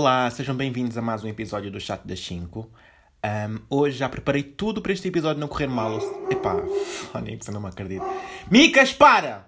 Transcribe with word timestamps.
Olá, 0.00 0.30
sejam 0.30 0.56
bem-vindos 0.56 0.96
a 0.96 1.02
mais 1.02 1.22
um 1.22 1.28
episódio 1.28 1.70
do 1.70 1.78
Chat 1.78 2.00
das 2.06 2.18
5. 2.24 2.60
Um, 3.22 3.58
hoje 3.68 3.98
já 3.98 4.08
preparei 4.08 4.42
tudo 4.42 4.80
para 4.80 4.94
este 4.94 5.06
episódio 5.08 5.38
não 5.38 5.46
correr 5.46 5.66
mal. 5.66 5.98
Epá, 6.30 6.56
Phonics, 7.12 7.46
eu 7.46 7.52
não 7.52 7.60
me 7.60 7.68
acredito. 7.68 8.06
Micas, 8.50 8.94
para! 8.94 9.46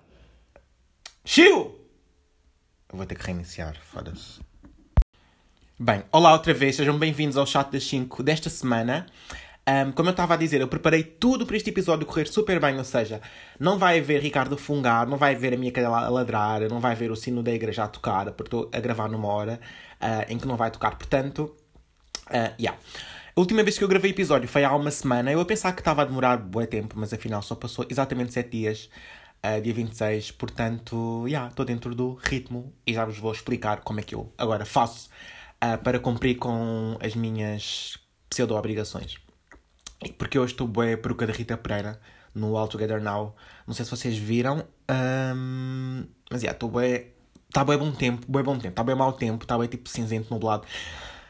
Chiu! 1.25 1.75
Eu 2.87 2.99
vou 2.99 3.07
ter 3.07 3.15
que 3.15 3.25
reiniciar, 3.25 3.81
foda-se. 3.81 4.41
Bem, 5.81 6.05
olá 6.13 6.35
outra 6.35 6.53
vez, 6.53 6.77
sejam 6.77 6.99
bem-vindos 6.99 7.39
ao 7.39 7.47
Chat 7.47 7.73
das 7.73 7.85
5 7.85 8.23
desta 8.23 8.51
semana. 8.51 9.07
Um, 9.69 9.93
como 9.93 10.09
eu 10.09 10.11
estava 10.11 10.35
a 10.35 10.37
dizer, 10.37 10.61
eu 10.61 10.67
preparei 10.67 11.05
tudo 11.05 11.47
para 11.47 11.57
este 11.57 11.71
episódio 11.71 12.05
correr 12.05 12.27
super 12.27 12.59
bem, 12.59 12.77
ou 12.77 12.85
seja, 12.85 13.21
não 13.61 13.79
vai 13.79 14.01
haver 14.01 14.21
Ricardo 14.21 14.57
fungar, 14.57 15.07
não 15.07 15.17
vai 15.17 15.37
haver 15.37 15.55
a 15.55 15.57
minha 15.57 15.71
cadela 15.71 16.01
a 16.05 16.09
ladrar, 16.09 16.63
não 16.69 16.81
vai 16.81 16.93
haver 16.93 17.13
o 17.13 17.17
sino 17.17 17.45
da 17.45 17.53
igreja 17.53 17.85
a 17.85 17.89
tocar, 17.89 18.33
porque 18.33 18.49
estou 18.49 18.71
a 18.73 18.81
gravar 18.81 19.09
numa 19.09 19.29
hora 19.29 19.61
uh, 20.01 20.33
em 20.33 20.37
que 20.37 20.49
não 20.49 20.57
vai 20.57 20.69
tocar, 20.71 20.97
portanto, 20.97 21.55
uh, 22.27 22.55
yeah. 22.61 22.77
A 23.35 23.41
última 23.41 23.63
vez 23.63 23.79
que 23.79 23.85
eu 23.85 23.89
gravei 23.89 24.11
episódio 24.11 24.49
foi 24.49 24.65
há 24.65 24.75
uma 24.75 24.91
semana, 24.91 25.31
eu 25.31 25.41
a 25.41 25.45
pensar 25.45 25.73
que 25.73 25.81
estava 25.81 26.03
a 26.03 26.05
demorar 26.05 26.37
bom 26.39 26.65
tempo, 26.67 26.97
mas 26.99 27.13
afinal 27.15 27.41
só 27.41 27.55
passou 27.55 27.87
exatamente 27.89 28.33
7 28.33 28.51
dias, 28.51 28.91
uh, 29.47 29.61
dia 29.63 29.73
26, 29.73 30.33
portanto, 30.33 31.23
já, 31.27 31.31
yeah, 31.31 31.49
estou 31.49 31.65
dentro 31.65 31.95
do 31.95 32.15
ritmo 32.15 32.73
e 32.85 32.93
já 32.93 33.05
vos 33.05 33.17
vou 33.17 33.31
explicar 33.31 33.83
como 33.83 34.01
é 34.01 34.03
que 34.03 34.15
eu 34.17 34.33
agora 34.37 34.65
faço 34.65 35.09
uh, 35.63 35.79
para 35.85 36.01
cumprir 36.01 36.35
com 36.37 36.99
as 37.01 37.15
minhas 37.15 37.97
pseudo-obrigações. 38.29 39.23
Porque 40.11 40.39
hoje 40.39 40.53
estou 40.53 40.67
bem 40.67 40.97
peruca 40.97 41.27
da 41.27 41.33
Rita 41.33 41.57
Pereira 41.57 42.01
no 42.35 42.57
All 42.57 42.69
Together 42.69 43.01
Now. 43.01 43.35
Não 43.67 43.75
sei 43.75 43.85
se 43.85 43.91
vocês 43.91 44.17
viram, 44.17 44.65
um, 44.91 46.05
mas 46.31 46.43
yeah, 46.43 46.57
estou 46.57 46.71
bem. 46.71 47.13
Está 47.49 47.65
bem 47.65 47.77
bom 47.77 47.93
tempo, 47.93 48.27
bem 48.31 48.43
bom 48.43 48.55
tempo, 48.55 48.73
está 48.73 48.83
bem 48.83 48.95
mau 48.95 49.13
tempo, 49.13 49.45
está 49.45 49.59
bem 49.59 49.69
tipo 49.69 49.89
cinzento, 49.89 50.33
nublado. 50.33 50.67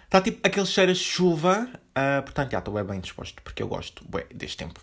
Está 0.05 0.21
tipo 0.21 0.47
aquele 0.47 0.67
cheiro 0.67 0.93
a 0.93 0.95
chuva, 0.95 1.69
uh, 1.73 2.23
portanto, 2.23 2.53
já 2.53 2.59
estou 2.61 2.73
bem, 2.75 2.85
bem 2.85 3.01
disposto, 3.01 3.43
porque 3.43 3.61
eu 3.63 3.67
gosto 3.67 4.05
bem, 4.09 4.25
deste 4.33 4.59
tempo. 4.59 4.81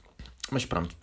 Mas 0.52 0.66
pronto. 0.66 0.94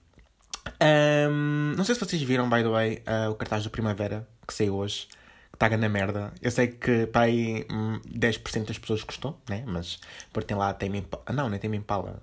Um, 0.82 1.74
não 1.74 1.84
sei 1.84 1.94
se 1.94 2.00
vocês 2.00 2.20
viram, 2.22 2.50
by 2.50 2.62
the 2.62 2.68
way, 2.68 3.02
uh, 3.06 3.30
o 3.30 3.34
cartaz 3.34 3.64
da 3.64 3.70
Primavera 3.70 4.28
que 4.46 4.52
saiu 4.52 4.76
hoje. 4.76 5.08
Que 5.50 5.64
está 5.64 5.74
na 5.74 5.88
merda. 5.88 6.34
Eu 6.42 6.50
sei 6.50 6.68
que 6.68 7.06
para 7.06 7.22
aí 7.22 7.64
10% 7.64 7.70
hum, 7.70 8.64
das 8.64 8.78
pessoas 8.78 9.02
gostou, 9.02 9.40
né? 9.48 9.64
Mas 9.66 9.98
porque 10.30 10.48
tem 10.48 10.56
lá. 10.56 10.76
Ah, 11.24 11.32
não, 11.32 11.48
nem 11.48 11.58
Tame 11.58 11.78
Impala 11.78 12.22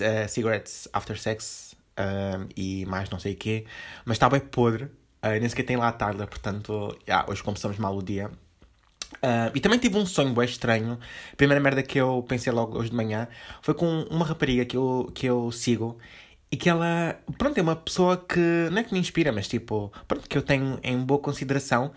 uh, 0.00 0.28
Cigarettes 0.28 0.88
After 0.92 1.18
Sex 1.18 1.76
uh, 1.98 2.48
e 2.56 2.84
mais 2.86 3.10
não 3.10 3.18
sei 3.18 3.34
o 3.34 3.36
quê. 3.36 3.64
Mas 4.04 4.16
está 4.16 4.28
bem 4.28 4.40
podre. 4.40 4.84
Uh, 4.84 5.38
nem 5.38 5.48
sequer 5.48 5.64
tem 5.64 5.76
lá 5.76 5.88
a 5.88 5.92
tarde, 5.92 6.26
portanto, 6.26 6.96
yeah, 7.06 7.30
hoje 7.30 7.42
começamos 7.42 7.78
mal 7.78 7.96
o 7.96 8.02
dia. 8.02 8.30
Uh, 9.16 9.50
e 9.54 9.60
também 9.60 9.78
tive 9.78 9.98
um 9.98 10.06
sonho 10.06 10.32
bem 10.32 10.44
estranho. 10.44 10.98
A 11.32 11.36
primeira 11.36 11.60
merda 11.60 11.82
que 11.82 11.98
eu 11.98 12.24
pensei 12.26 12.52
logo 12.52 12.78
hoje 12.78 12.90
de 12.90 12.96
manhã 12.96 13.28
foi 13.60 13.74
com 13.74 14.02
uma 14.10 14.24
rapariga 14.24 14.64
que 14.64 14.76
eu, 14.76 15.10
que 15.14 15.26
eu 15.26 15.50
sigo 15.52 15.98
e 16.50 16.56
que 16.56 16.68
ela, 16.68 17.20
pronto, 17.38 17.56
é 17.58 17.62
uma 17.62 17.76
pessoa 17.76 18.16
que 18.16 18.68
não 18.70 18.78
é 18.78 18.84
que 18.84 18.92
me 18.92 18.98
inspira, 18.98 19.30
mas 19.30 19.46
tipo, 19.46 19.92
pronto, 20.08 20.28
que 20.28 20.36
eu 20.36 20.42
tenho 20.42 20.78
em 20.82 20.98
boa 20.98 21.20
consideração. 21.20 21.92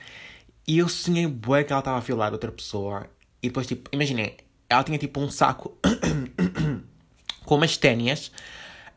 E 0.68 0.78
eu 0.78 0.88
sonhei 0.88 1.28
bué 1.28 1.64
que 1.64 1.74
ela 1.74 1.80
estava 1.80 1.98
a 1.98 2.02
violar 2.02 2.32
outra 2.32 2.52
pessoa. 2.52 3.08
E 3.42 3.48
depois, 3.48 3.68
tipo, 3.68 3.90
imaginei, 3.92 4.38
ela 4.70 4.84
tinha 4.84 4.98
tipo 4.98 5.20
um 5.20 5.30
saco 5.30 5.78
com 7.46 7.56
umas 7.56 7.78
ténias. 7.78 8.32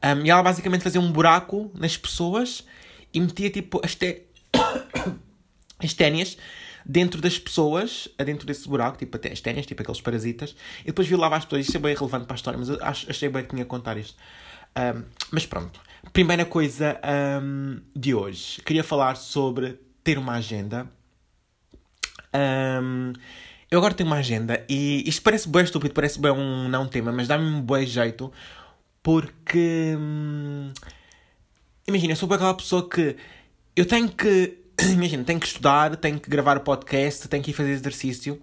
Um, 0.03 0.25
e 0.25 0.31
ela 0.31 0.43
basicamente 0.43 0.83
fazia 0.83 1.01
um 1.01 1.11
buraco 1.11 1.71
nas 1.75 1.97
pessoas 1.97 2.65
e 3.13 3.21
metia 3.21 3.51
tipo 3.51 3.81
as, 3.85 3.95
te... 3.95 4.23
as 5.83 5.95
ténias 5.95 6.37
dentro 6.85 7.21
das 7.21 7.39
pessoas, 7.39 8.09
dentro 8.25 8.47
desse 8.47 8.69
buraco, 8.69 8.97
tipo 8.97 9.17
até 9.17 9.33
as 9.33 9.41
ténias, 9.41 9.67
tipo 9.67 9.83
aqueles 9.83 10.01
parasitas, 10.01 10.55
e 10.83 10.87
depois 10.87 11.09
violava 11.09 11.37
as 11.37 11.45
pessoas. 11.45 11.67
Isso 11.67 11.77
é 11.77 11.81
bem 11.81 11.95
relevante 11.95 12.27
para 12.27 12.35
a 12.35 12.37
história, 12.37 12.59
mas 12.59 12.69
eu 12.69 12.79
achei 12.83 13.29
bem 13.29 13.43
que 13.43 13.51
tinha 13.51 13.65
que 13.65 13.69
contar 13.69 13.97
isto. 13.97 14.17
Um, 14.77 15.05
mas 15.33 15.47
pronto. 15.47 15.81
Primeira 16.13 16.45
coisa 16.45 17.01
um, 17.43 17.81
de 17.95 18.15
hoje. 18.15 18.63
Queria 18.63 18.85
falar 18.85 19.17
sobre 19.17 19.81
ter 20.05 20.19
uma 20.19 20.35
agenda. 20.35 20.89
Um, 22.33 23.13
eu 23.71 23.79
agora 23.79 23.95
tenho 23.95 24.09
uma 24.09 24.17
agenda 24.17 24.65
e 24.69 25.09
isto 25.09 25.23
parece 25.23 25.49
bem 25.49 25.65
estúpido, 25.65 25.95
parece 25.95 26.21
bem 26.21 26.31
um 26.31 26.69
não 26.69 26.87
tema, 26.87 27.11
mas 27.11 27.27
dá-me 27.27 27.45
um 27.45 27.61
bom 27.61 27.83
jeito 27.83 28.33
porque. 29.07 29.95
Hum, 29.97 30.73
imagina, 31.87 32.13
eu 32.13 32.17
sou 32.17 32.33
aquela 32.33 32.55
pessoa 32.55 32.89
que 32.89 33.17
eu 33.77 33.87
tenho 33.87 34.09
que. 34.09 34.59
Imagina, 34.93 35.23
tenho 35.23 35.39
que 35.39 35.47
estudar, 35.47 35.97
tenho 35.97 36.19
que 36.19 36.29
gravar 36.29 36.57
o 36.57 36.61
podcast, 36.61 37.29
tenho 37.29 37.43
que 37.43 37.53
ir 37.53 37.55
fazer 37.55 37.71
exercício. 37.71 38.43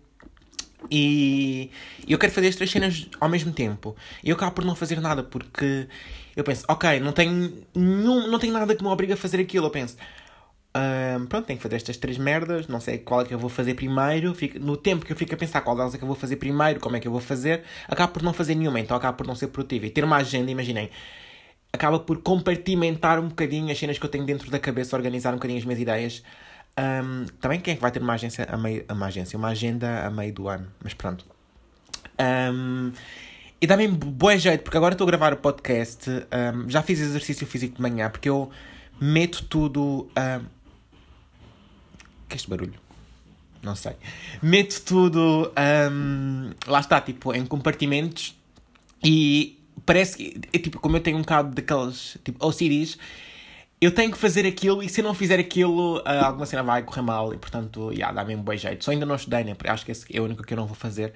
E 0.90 1.70
eu 2.08 2.18
quero 2.18 2.32
fazer 2.32 2.48
as 2.48 2.56
três 2.56 2.72
cenas 2.72 3.08
ao 3.20 3.28
mesmo 3.28 3.52
tempo. 3.52 3.96
E 4.24 4.30
eu 4.30 4.36
acabo 4.36 4.54
por 4.54 4.66
não 4.66 4.74
fazer 4.74 5.02
nada 5.02 5.22
porque 5.22 5.88
eu 6.36 6.44
penso, 6.46 6.64
ok, 6.68 7.00
não 7.02 7.12
tenho, 7.12 7.66
nenhum, 7.76 8.28
não 8.28 8.40
tenho 8.40 8.54
nada 8.54 8.74
que 8.74 8.82
me 8.82 8.90
obrigue 8.90 9.14
a 9.14 9.18
fazer 9.18 9.42
aquilo. 9.42 9.68
Eu 9.68 9.72
penso, 9.72 9.98
um, 10.76 11.28
pronto, 11.28 11.46
tenho 11.46 11.58
que 11.58 11.64
fazer 11.64 11.76
estas 11.76 11.98
três 11.98 12.18
merdas, 12.18 12.68
não 12.68 12.80
sei 12.80 12.98
qual 12.98 13.22
é 13.22 13.26
que 13.26 13.34
eu 13.34 13.38
vou 13.38 13.50
fazer 13.50 13.76
primeiro. 13.76 14.34
Fico, 14.34 14.58
no 14.60 14.76
tempo 14.76 15.06
que 15.06 15.12
eu 15.12 15.16
fico 15.16 15.34
a 15.36 15.38
pensar 15.38 15.62
qual 15.62 15.76
delas 15.76 15.94
é 15.94 15.98
que 15.98 16.04
eu 16.04 16.08
vou 16.08 16.16
fazer 16.16 16.38
primeiro, 16.38 16.80
como 16.80 16.96
é 16.96 17.00
que 17.00 17.08
eu 17.08 17.12
vou 17.12 17.22
fazer, 17.22 17.64
acabo 17.88 18.14
por 18.14 18.24
não 18.24 18.34
fazer 18.34 18.56
nenhuma, 18.56 18.80
então 18.80 18.98
acabo 18.98 19.18
por 19.18 19.28
não 19.28 19.36
ser 19.36 19.48
produtivo. 19.48 19.86
E 19.86 19.92
ter 19.92 20.04
uma 20.04 20.18
agenda, 20.18 20.50
imaginem, 20.50 20.90
acaba 21.72 22.00
por 22.00 22.18
compartimentar 22.22 23.20
um 23.20 23.28
bocadinho 23.28 23.72
as 23.72 23.78
cenas 23.78 24.00
que 24.00 24.06
eu 24.06 24.10
tenho 24.10 24.26
dentro 24.26 24.50
da 24.50 24.58
cabeça, 24.58 24.96
organizar 24.96 25.32
um 25.32 25.38
bocadinho 25.38 25.60
as 25.60 25.66
minhas 25.66 25.80
ideias. 25.80 26.24
Um, 26.76 27.26
também 27.40 27.60
quem 27.60 27.74
é 27.74 27.76
que 27.76 27.82
vai 27.82 27.92
ter 27.92 28.02
uma 28.02 28.14
agência 28.14 28.48
a 28.50 28.58
meio, 28.58 28.84
uma 28.90 29.06
agência, 29.06 29.38
uma 29.38 29.50
agenda 29.50 30.08
a 30.08 30.10
meio 30.10 30.34
do 30.34 30.48
ano, 30.48 30.68
mas 30.84 30.96
pronto. 30.96 31.24
Um, 32.20 32.92
e 33.62 33.68
dá-me 33.68 33.88
boa 33.88 34.36
jeito, 34.38 34.64
porque 34.64 34.76
agora 34.76 34.96
estou 34.96 35.06
a 35.06 35.08
gravar 35.08 35.34
o 35.34 35.38
podcast, 35.38 36.10
já 36.68 36.82
fiz 36.82 37.00
exercício 37.00 37.46
físico 37.48 37.76
de 37.76 37.82
manhã, 37.82 38.10
porque 38.10 38.28
eu 38.28 38.52
meto 39.00 39.46
tudo 39.46 40.10
que 42.28 42.36
é 42.36 42.38
este 42.38 42.50
barulho? 42.50 42.74
Não 43.62 43.76
sei. 43.76 43.94
Meto 44.42 44.82
tudo, 44.82 45.52
um, 45.92 46.52
lá 46.68 46.80
está, 46.82 47.00
tipo, 47.00 47.34
em 47.34 47.46
compartimentos 47.46 48.36
e 49.04 49.58
parece 49.86 50.18
que, 50.18 50.42
é, 50.52 50.60
tipo, 50.60 50.80
como 50.80 50.98
eu 50.98 51.02
tenho 51.02 51.18
um 51.18 51.22
bocado 51.22 51.56
daqueles, 51.56 52.18
tipo, 52.24 52.46
OCDs, 52.46 52.98
eu 53.80 53.92
tenho 53.94 54.12
que 54.12 54.18
fazer 54.18 54.46
aquilo 54.46 54.84
e 54.84 54.90
se 54.90 55.02
eu 55.02 55.04
não 55.04 55.14
fizer 55.14 55.40
aquilo, 55.40 55.98
uh, 56.00 56.26
alguma 56.26 56.46
cena 56.46 56.64
vai 56.64 56.84
correr 56.84 57.02
mal 57.02 57.34
e, 57.34 57.38
portanto, 57.38 57.92
yeah, 57.92 58.14
dá-me 58.14 58.36
um 58.36 58.42
bom 58.42 58.56
jeito. 58.56 58.84
Só 58.84 58.92
ainda 58.92 59.06
não 59.06 59.16
estudei, 59.16 59.44
né? 59.44 59.56
Acho 59.68 59.86
que 59.86 60.18
é 60.18 60.22
o 60.22 60.26
único 60.26 60.44
que 60.44 60.54
eu 60.54 60.58
não 60.58 60.66
vou 60.66 60.76
fazer. 60.76 61.14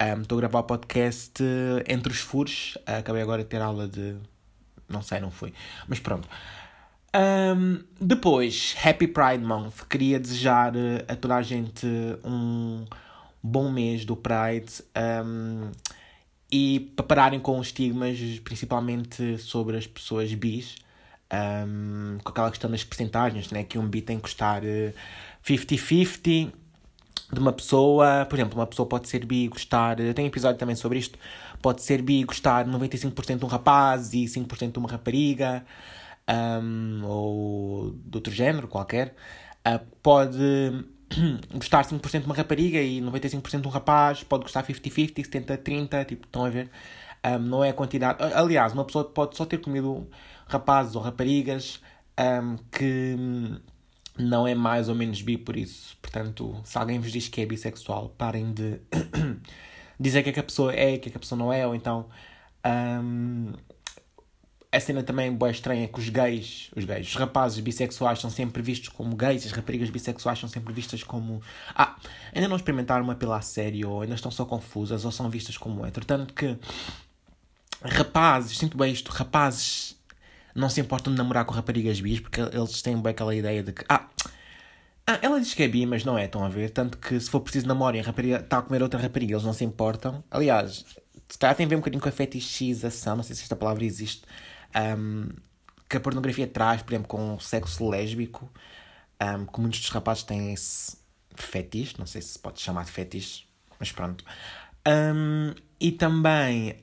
Estou 0.00 0.36
um, 0.36 0.38
a 0.38 0.42
gravar 0.42 0.60
o 0.60 0.64
podcast 0.64 1.42
uh, 1.42 1.84
entre 1.86 2.12
os 2.12 2.18
furos. 2.18 2.76
Uh, 2.88 2.98
acabei 2.98 3.22
agora 3.22 3.42
de 3.42 3.48
ter 3.48 3.60
aula 3.60 3.86
de. 3.86 4.16
Não 4.88 5.02
sei, 5.02 5.20
não 5.20 5.30
fui. 5.30 5.52
Mas 5.86 6.00
pronto. 6.00 6.28
Um, 7.12 7.82
depois, 8.00 8.76
Happy 8.84 9.08
Pride 9.08 9.44
Month. 9.44 9.86
Queria 9.88 10.18
desejar 10.18 10.76
eh, 10.76 11.04
a 11.08 11.16
toda 11.16 11.36
a 11.36 11.42
gente 11.42 11.86
um 12.24 12.84
bom 13.42 13.70
mês 13.70 14.04
do 14.04 14.14
Pride 14.14 14.82
um, 15.24 15.72
e 16.52 16.92
para 16.94 17.04
pararem 17.04 17.40
com 17.40 17.58
os 17.58 17.68
estigmas, 17.68 18.18
principalmente 18.44 19.38
sobre 19.38 19.76
as 19.76 19.86
pessoas 19.86 20.32
bis, 20.34 20.76
um, 21.32 22.18
com 22.22 22.30
aquela 22.30 22.50
questão 22.50 22.70
das 22.70 22.84
percentagens, 22.84 23.50
né? 23.50 23.64
que 23.64 23.78
um 23.78 23.88
bi 23.88 24.02
tem 24.02 24.16
que 24.16 24.22
custar 24.22 24.62
50-50 25.44 26.48
eh, 26.48 26.52
de 27.32 27.40
uma 27.40 27.52
pessoa, 27.52 28.24
por 28.28 28.36
exemplo, 28.38 28.58
uma 28.58 28.66
pessoa 28.66 28.88
pode 28.88 29.08
ser 29.08 29.24
bi 29.24 29.44
e 29.44 29.48
gostar, 29.48 29.96
tenho 29.96 30.26
um 30.26 30.26
episódio 30.26 30.58
também 30.58 30.76
sobre 30.76 30.98
isto, 30.98 31.18
pode 31.60 31.82
ser 31.82 32.02
bi 32.02 32.20
e 32.20 32.24
gostar 32.24 32.66
95% 32.66 33.38
de 33.38 33.44
um 33.44 33.48
rapaz 33.48 34.12
e 34.12 34.24
5% 34.24 34.72
de 34.72 34.78
uma 34.78 34.88
rapariga 34.88 35.64
um, 36.30 37.04
ou 37.04 37.90
de 37.92 38.16
outro 38.16 38.32
género 38.32 38.68
qualquer, 38.68 39.14
uh, 39.66 39.84
pode 40.02 40.38
gostar 41.52 41.84
5% 41.84 42.20
de 42.20 42.26
uma 42.26 42.34
rapariga 42.34 42.80
e 42.80 43.00
95% 43.00 43.60
de 43.60 43.68
um 43.68 43.70
rapaz, 43.70 44.22
pode 44.22 44.44
gostar 44.44 44.64
50-50, 44.64 45.14
70-30, 45.14 46.06
tipo, 46.06 46.26
estão 46.26 46.44
a 46.44 46.50
ver? 46.50 46.70
Um, 47.24 47.38
não 47.38 47.64
é 47.64 47.70
a 47.70 47.74
quantidade. 47.74 48.22
Aliás, 48.34 48.72
uma 48.72 48.84
pessoa 48.84 49.04
pode 49.04 49.36
só 49.36 49.44
ter 49.44 49.58
comido 49.58 50.08
rapazes 50.46 50.96
ou 50.96 51.02
raparigas 51.02 51.80
um, 52.18 52.56
que 52.70 53.16
não 54.18 54.46
é 54.46 54.54
mais 54.54 54.88
ou 54.88 54.94
menos 54.94 55.20
bi 55.22 55.36
por 55.36 55.56
isso. 55.56 55.96
Portanto, 56.00 56.60
se 56.64 56.78
alguém 56.78 56.98
vos 56.98 57.12
diz 57.12 57.28
que 57.28 57.40
é 57.40 57.46
bissexual, 57.46 58.10
parem 58.16 58.52
de 58.52 58.80
dizer 59.98 60.22
que, 60.22 60.30
é 60.30 60.32
que 60.32 60.40
a 60.40 60.44
pessoa 60.44 60.72
é, 60.72 60.96
que, 60.98 61.08
é 61.08 61.12
que 61.12 61.16
a 61.16 61.20
pessoa 61.20 61.38
não 61.38 61.52
é, 61.52 61.66
ou 61.66 61.74
então. 61.74 62.06
Um, 62.66 63.52
a 64.72 64.78
cena 64.78 65.02
também 65.02 65.32
boa 65.32 65.50
estranha 65.50 65.84
é 65.84 65.86
que 65.88 65.98
os 65.98 66.08
gays, 66.08 66.70
os 66.76 66.84
gays, 66.84 67.08
os 67.08 67.14
rapazes 67.16 67.58
bissexuais 67.60 68.20
são 68.20 68.30
sempre 68.30 68.62
vistos 68.62 68.88
como 68.88 69.16
gays, 69.16 69.44
as 69.44 69.52
raparigas 69.52 69.90
bissexuais 69.90 70.38
são 70.38 70.48
sempre 70.48 70.72
vistas 70.72 71.02
como 71.02 71.42
ah, 71.74 71.96
ainda 72.32 72.46
não 72.48 72.56
experimentaram 72.56 73.02
uma 73.02 73.14
pila 73.16 73.36
a 73.38 73.40
sério, 73.40 73.90
ou 73.90 74.02
ainda 74.02 74.14
estão 74.14 74.30
só 74.30 74.44
confusas, 74.44 75.04
ou 75.04 75.10
são 75.10 75.28
vistas 75.28 75.56
como 75.56 75.84
hétero. 75.84 76.06
Tanto 76.06 76.32
que 76.34 76.56
rapazes, 77.82 78.58
sinto 78.58 78.76
bem 78.76 78.92
isto, 78.92 79.10
rapazes 79.10 79.96
não 80.54 80.68
se 80.68 80.80
importam 80.80 81.12
de 81.12 81.18
namorar 81.18 81.44
com 81.44 81.54
raparigas 81.54 82.00
bis, 82.00 82.20
porque 82.20 82.40
eles 82.40 82.82
têm 82.82 83.00
bem 83.00 83.10
aquela 83.12 83.34
ideia 83.34 83.62
de 83.62 83.72
que 83.72 83.84
ah, 83.88 84.06
Ah, 85.06 85.18
ela 85.22 85.40
diz 85.40 85.54
que 85.54 85.62
é 85.62 85.68
bi, 85.68 85.84
mas 85.86 86.04
não 86.04 86.16
é, 86.16 86.26
estão 86.26 86.44
a 86.44 86.48
ver? 86.48 86.70
Tanto 86.70 86.96
que 86.98 87.18
se 87.18 87.28
for 87.28 87.40
preciso 87.40 87.66
namoro 87.66 87.96
e 87.96 88.00
a 88.00 88.02
rapariga 88.02 88.36
está 88.36 88.58
a 88.58 88.62
comer 88.62 88.82
outra 88.82 89.00
rapariga, 89.00 89.32
eles 89.34 89.44
não 89.44 89.52
se 89.52 89.64
importam. 89.64 90.22
Aliás, 90.30 90.84
se 91.28 91.38
calhar 91.38 91.56
tem 91.56 91.66
a 91.66 91.68
ver 91.68 91.76
um 91.76 91.78
bocadinho 91.80 92.02
com 92.02 92.08
a 92.08 92.12
fetichização, 92.12 93.16
não 93.16 93.24
sei 93.24 93.34
se 93.34 93.42
esta 93.42 93.56
palavra 93.56 93.84
existe, 93.84 94.22
um, 94.76 95.28
que 95.88 95.96
a 95.96 96.00
pornografia 96.00 96.46
traz, 96.46 96.82
por 96.82 96.92
exemplo, 96.92 97.08
com 97.08 97.34
o 97.34 97.40
sexo 97.40 97.88
lésbico, 97.88 98.50
um, 99.20 99.46
que 99.46 99.60
muitos 99.60 99.80
dos 99.80 99.90
rapazes 99.90 100.22
têm 100.22 100.52
esse 100.52 100.96
fetiche, 101.34 101.94
não 101.98 102.06
sei 102.06 102.22
se 102.22 102.28
se 102.28 102.38
pode 102.38 102.60
chamar 102.60 102.84
de 102.84 102.90
fetiche, 102.90 103.44
mas 103.78 103.92
pronto. 103.92 104.24
Um, 104.86 105.54
e 105.78 105.92
também 105.92 106.76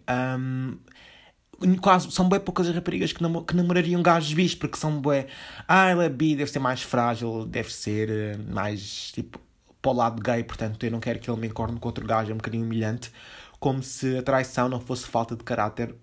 quase, 1.82 2.12
são 2.12 2.30
bem 2.30 2.40
poucas 2.40 2.68
as 2.68 2.76
raparigas 2.76 3.12
que, 3.12 3.20
que 3.20 3.56
namorariam 3.56 4.02
gajos 4.02 4.34
bis, 4.34 4.56
porque 4.56 4.78
são 4.78 5.00
bué. 5.02 5.28
Ah, 5.68 5.90
ela 5.90 6.06
é 6.06 6.10
bi, 6.10 6.36
deve 6.36 6.52
ser 6.52 6.60
mais 6.60 6.82
frágil, 6.82 7.46
deve 7.46 7.74
ser 7.74 8.10
uh, 8.10 8.54
mais 8.54 9.12
tipo 9.12 9.40
para 9.82 9.92
o 9.92 9.94
lado 9.96 10.22
gay, 10.22 10.44
portanto 10.44 10.84
eu 10.84 10.92
não 10.92 11.00
quero 11.00 11.20
que 11.20 11.30
ele 11.30 11.40
me 11.40 11.48
encorne 11.48 11.80
com 11.80 11.88
outro 11.88 12.06
gajo, 12.06 12.32
é 12.32 12.34
um 12.34 12.38
bocadinho 12.38 12.66
humilhante. 12.66 13.12
Como 13.60 13.82
se 13.82 14.18
a 14.18 14.24
traição 14.24 14.70
não 14.70 14.80
fosse 14.80 15.08
falta 15.08 15.36
de 15.36 15.44
caráter 15.44 15.96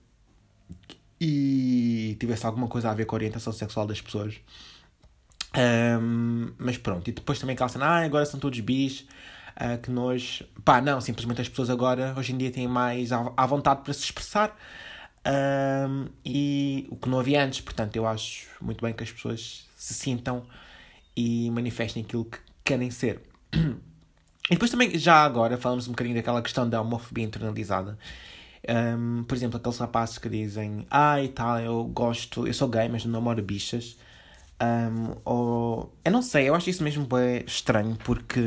e 1.21 2.17
tivesse 2.19 2.45
alguma 2.47 2.69
coisa 2.69 2.91
a 2.91 2.95
ver 2.95 3.05
com 3.07 3.15
a 3.15 3.19
orientação 3.19 3.53
sexual 3.53 3.87
das 3.87 4.01
pessoas. 4.01 4.41
Um, 5.57 6.53
mas 6.59 6.77
pronto, 6.77 7.09
e 7.09 7.13
depois 7.13 7.39
também 7.39 7.55
aquela 7.55 7.69
cena, 7.69 7.87
ah, 7.87 8.05
agora 8.05 8.27
são 8.27 8.41
todos 8.41 8.59
bis, 8.61 9.01
uh, 9.57 9.81
que 9.83 9.91
nós. 9.91 10.43
Pá, 10.65 10.81
não, 10.81 11.01
simplesmente 11.01 11.41
as 11.41 11.49
pessoas 11.49 11.71
agora, 11.71 12.15
hoje 12.17 12.33
em 12.33 12.37
dia, 12.37 12.51
têm 12.51 12.67
mais 12.67 13.11
à, 13.13 13.47
vontade 13.47 13.83
para 13.83 13.93
se 13.93 14.05
expressar. 14.05 14.57
Um, 15.27 16.07
e 16.25 16.87
o 16.91 16.97
que 16.97 17.09
não 17.09 17.19
havia 17.19 17.43
antes, 17.43 17.61
portanto, 17.61 17.97
eu 17.97 18.07
acho 18.07 18.47
muito 18.61 18.83
bem 18.85 18.93
que 18.93 19.03
as 19.03 19.11
pessoas 19.11 19.67
se 19.77 19.95
sintam 19.95 20.45
e 21.17 21.51
manifestem 21.51 22.03
aquilo 22.03 22.25
que 22.27 22.39
querem 22.65 22.91
ser. 22.91 23.21
E 24.51 24.57
depois 24.57 24.71
também, 24.71 24.99
já 24.99 25.25
agora, 25.25 25.57
falamos 25.57 25.89
um 25.89 25.93
bocadinho 25.93 26.17
daquela 26.17 26.43
questão 26.43 26.69
da 26.69 26.79
homofobia 26.79 27.25
internalizada. 27.25 27.99
Um, 28.69 29.25
por 29.25 29.35
exemplo, 29.35 29.59
aqueles 29.59 29.79
rapazes 29.79 30.19
que 30.19 30.29
dizem 30.29 30.87
Ah, 30.91 31.23
e 31.23 31.29
tal, 31.29 31.61
eu 31.61 31.85
gosto, 31.85 32.47
eu 32.47 32.55
sou 32.55 32.69
gay, 32.69 32.89
mas 32.89 33.05
não 33.05 33.13
namoro 33.13 33.43
bichas. 33.43 33.99
Um, 34.63 35.17
ou... 35.25 35.95
Eu 36.05 36.13
não 36.13 36.23
sei, 36.23 36.49
eu 36.49 36.55
acho 36.55 36.71
isso 36.71 36.83
mesmo 36.83 37.07
bem 37.07 37.45
estranho, 37.47 37.97
porque... 38.05 38.41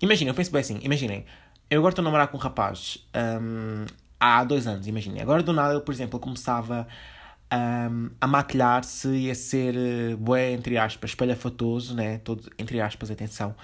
Imagina, 0.00 0.30
eu 0.30 0.34
penso 0.34 0.52
bem 0.52 0.60
assim, 0.60 0.78
imaginem, 0.82 1.24
eu 1.70 1.80
agora 1.80 1.92
estou 1.92 2.02
a 2.02 2.04
namorar 2.04 2.28
com 2.28 2.36
um 2.36 2.40
rapaz 2.40 3.06
um, 3.42 3.84
há 4.20 4.44
dois 4.44 4.66
anos, 4.66 4.86
imaginem. 4.86 5.20
Agora 5.22 5.42
do 5.42 5.52
nada 5.52 5.74
ele, 5.74 5.82
por 5.82 5.92
exemplo, 5.92 6.20
começava 6.20 6.86
um, 7.52 8.10
a 8.20 8.26
maquilhar-se 8.26 9.08
e 9.08 9.30
a 9.30 9.34
ser 9.34 9.74
uh, 9.76 10.16
bué, 10.16 10.52
entre 10.52 10.78
aspas, 10.78 11.10
espalhafatoso, 11.10 11.94
né? 11.94 12.18
Todo, 12.18 12.50
entre 12.58 12.80
aspas, 12.80 13.10
atenção. 13.10 13.54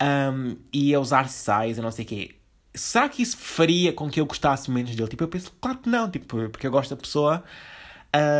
Um, 0.00 0.56
e 0.72 0.94
a 0.94 1.00
usar 1.00 1.28
sais 1.28 1.78
e 1.78 1.80
não 1.80 1.90
sei 1.90 2.04
o 2.04 2.08
quê. 2.08 2.36
Será 2.74 3.08
que 3.08 3.22
isso 3.22 3.36
faria 3.36 3.92
com 3.92 4.10
que 4.10 4.20
eu 4.20 4.26
gostasse 4.26 4.70
menos 4.70 4.94
dele? 4.94 5.08
Tipo, 5.08 5.24
eu 5.24 5.28
penso, 5.28 5.52
claro 5.60 5.78
que 5.78 5.88
não, 5.88 6.10
tipo, 6.10 6.26
porque 6.50 6.66
eu 6.66 6.70
gosto 6.70 6.90
da 6.90 6.96
pessoa 7.00 7.44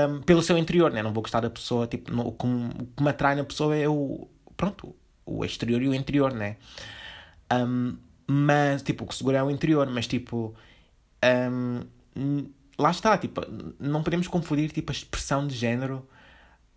um, 0.09 0.21
pelo 0.23 0.43
seu 0.43 0.59
interior, 0.59 0.93
né? 0.93 1.03
Não 1.03 1.13
vou 1.13 1.23
gostar 1.23 1.41
da 1.41 1.51
pessoa, 1.51 1.87
tipo, 1.87 2.13
no, 2.13 2.29
o, 2.29 2.33
que, 2.33 2.47
o 2.47 2.87
que 2.97 3.03
me 3.03 3.11
atrai 3.11 3.35
na 3.35 3.45
pessoa 3.45 3.77
é 3.77 3.89
o, 3.89 4.29
pronto, 4.57 4.95
o 5.25 5.45
exterior 5.45 5.83
e 5.83 5.89
o 5.89 5.95
interior, 5.95 6.33
né? 6.33 6.57
Um, 7.53 7.97
mas, 8.27 8.83
tipo, 8.83 9.05
o 9.05 9.07
que 9.07 9.15
segura 9.15 9.39
é 9.39 9.43
o 9.43 9.51
interior, 9.51 9.89
mas, 9.89 10.07
tipo, 10.07 10.55
um, 11.25 12.47
lá 12.79 12.91
está, 12.91 13.17
tipo, 13.19 13.41
não 13.79 14.03
podemos 14.03 14.29
confundir 14.29 14.71
tipo, 14.71 14.91
a 14.91 14.95
expressão 14.95 15.47
de 15.47 15.55
género 15.55 16.07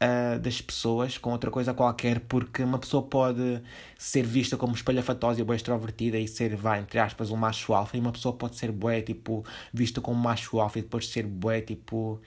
uh, 0.01 0.39
das 0.39 0.61
pessoas 0.61 1.17
com 1.17 1.31
outra 1.31 1.51
coisa 1.51 1.73
qualquer, 1.73 2.19
porque 2.21 2.63
uma 2.63 2.79
pessoa 2.79 3.03
pode 3.03 3.61
ser 3.97 4.23
vista 4.23 4.57
como 4.57 4.73
espalhafatosa 4.73 5.41
e 5.41 5.44
boa 5.44 5.55
extrovertida 5.55 6.17
e 6.17 6.27
ser, 6.27 6.55
vai, 6.55 6.79
entre 6.79 6.99
aspas, 6.99 7.31
um 7.31 7.38
macho 7.38 7.73
alfa, 7.73 7.97
e 7.97 7.99
uma 7.99 8.11
pessoa 8.11 8.35
pode 8.35 8.55
ser 8.55 8.71
boa, 8.71 9.01
tipo, 9.01 9.45
vista 9.73 10.01
como 10.01 10.19
macho 10.19 10.59
alfa 10.59 10.79
e 10.79 10.81
depois 10.81 11.07
ser 11.09 11.25
boa, 11.25 11.61
tipo, 11.61 12.21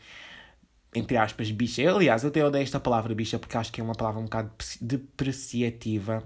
entre 0.94 1.17
aspas, 1.17 1.50
bicha. 1.50 1.82
Eu, 1.82 1.96
aliás, 1.96 2.22
eu 2.25 2.31
até 2.31 2.44
odeio 2.44 2.62
esta 2.62 2.81
palavra 2.81 3.14
bicha 3.14 3.38
porque 3.38 3.56
acho 3.56 3.72
que 3.72 3.81
é 3.81 3.84
uma 3.84 3.94
palavra 3.94 4.20
um 4.20 4.25
bocado 4.25 4.50
depreciativa 4.81 6.22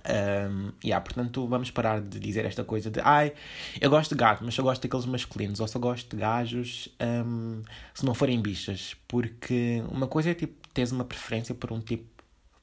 um, 0.00 0.72
yeah, 0.84 1.02
portanto, 1.04 1.46
vamos 1.46 1.70
parar 1.70 2.00
de 2.00 2.18
dizer 2.18 2.44
esta 2.44 2.64
coisa 2.64 2.90
de 2.90 3.00
ai, 3.00 3.32
eu 3.80 3.90
gosto 3.90 4.14
de 4.14 4.18
gato, 4.18 4.42
mas 4.44 4.54
só 4.54 4.62
gosto 4.62 4.82
daqueles 4.82 5.06
masculinos, 5.06 5.60
ou 5.60 5.68
só 5.68 5.78
gosto 5.78 6.16
de 6.16 6.20
gajos 6.20 6.88
um, 7.00 7.62
se 7.94 8.04
não 8.04 8.14
forem 8.14 8.40
bichas. 8.40 8.96
Porque 9.06 9.82
uma 9.90 10.06
coisa 10.06 10.30
é 10.30 10.34
tipo, 10.34 10.54
teres 10.72 10.92
uma 10.92 11.04
preferência 11.04 11.54
por 11.54 11.72
um 11.72 11.80
tipo, 11.80 12.04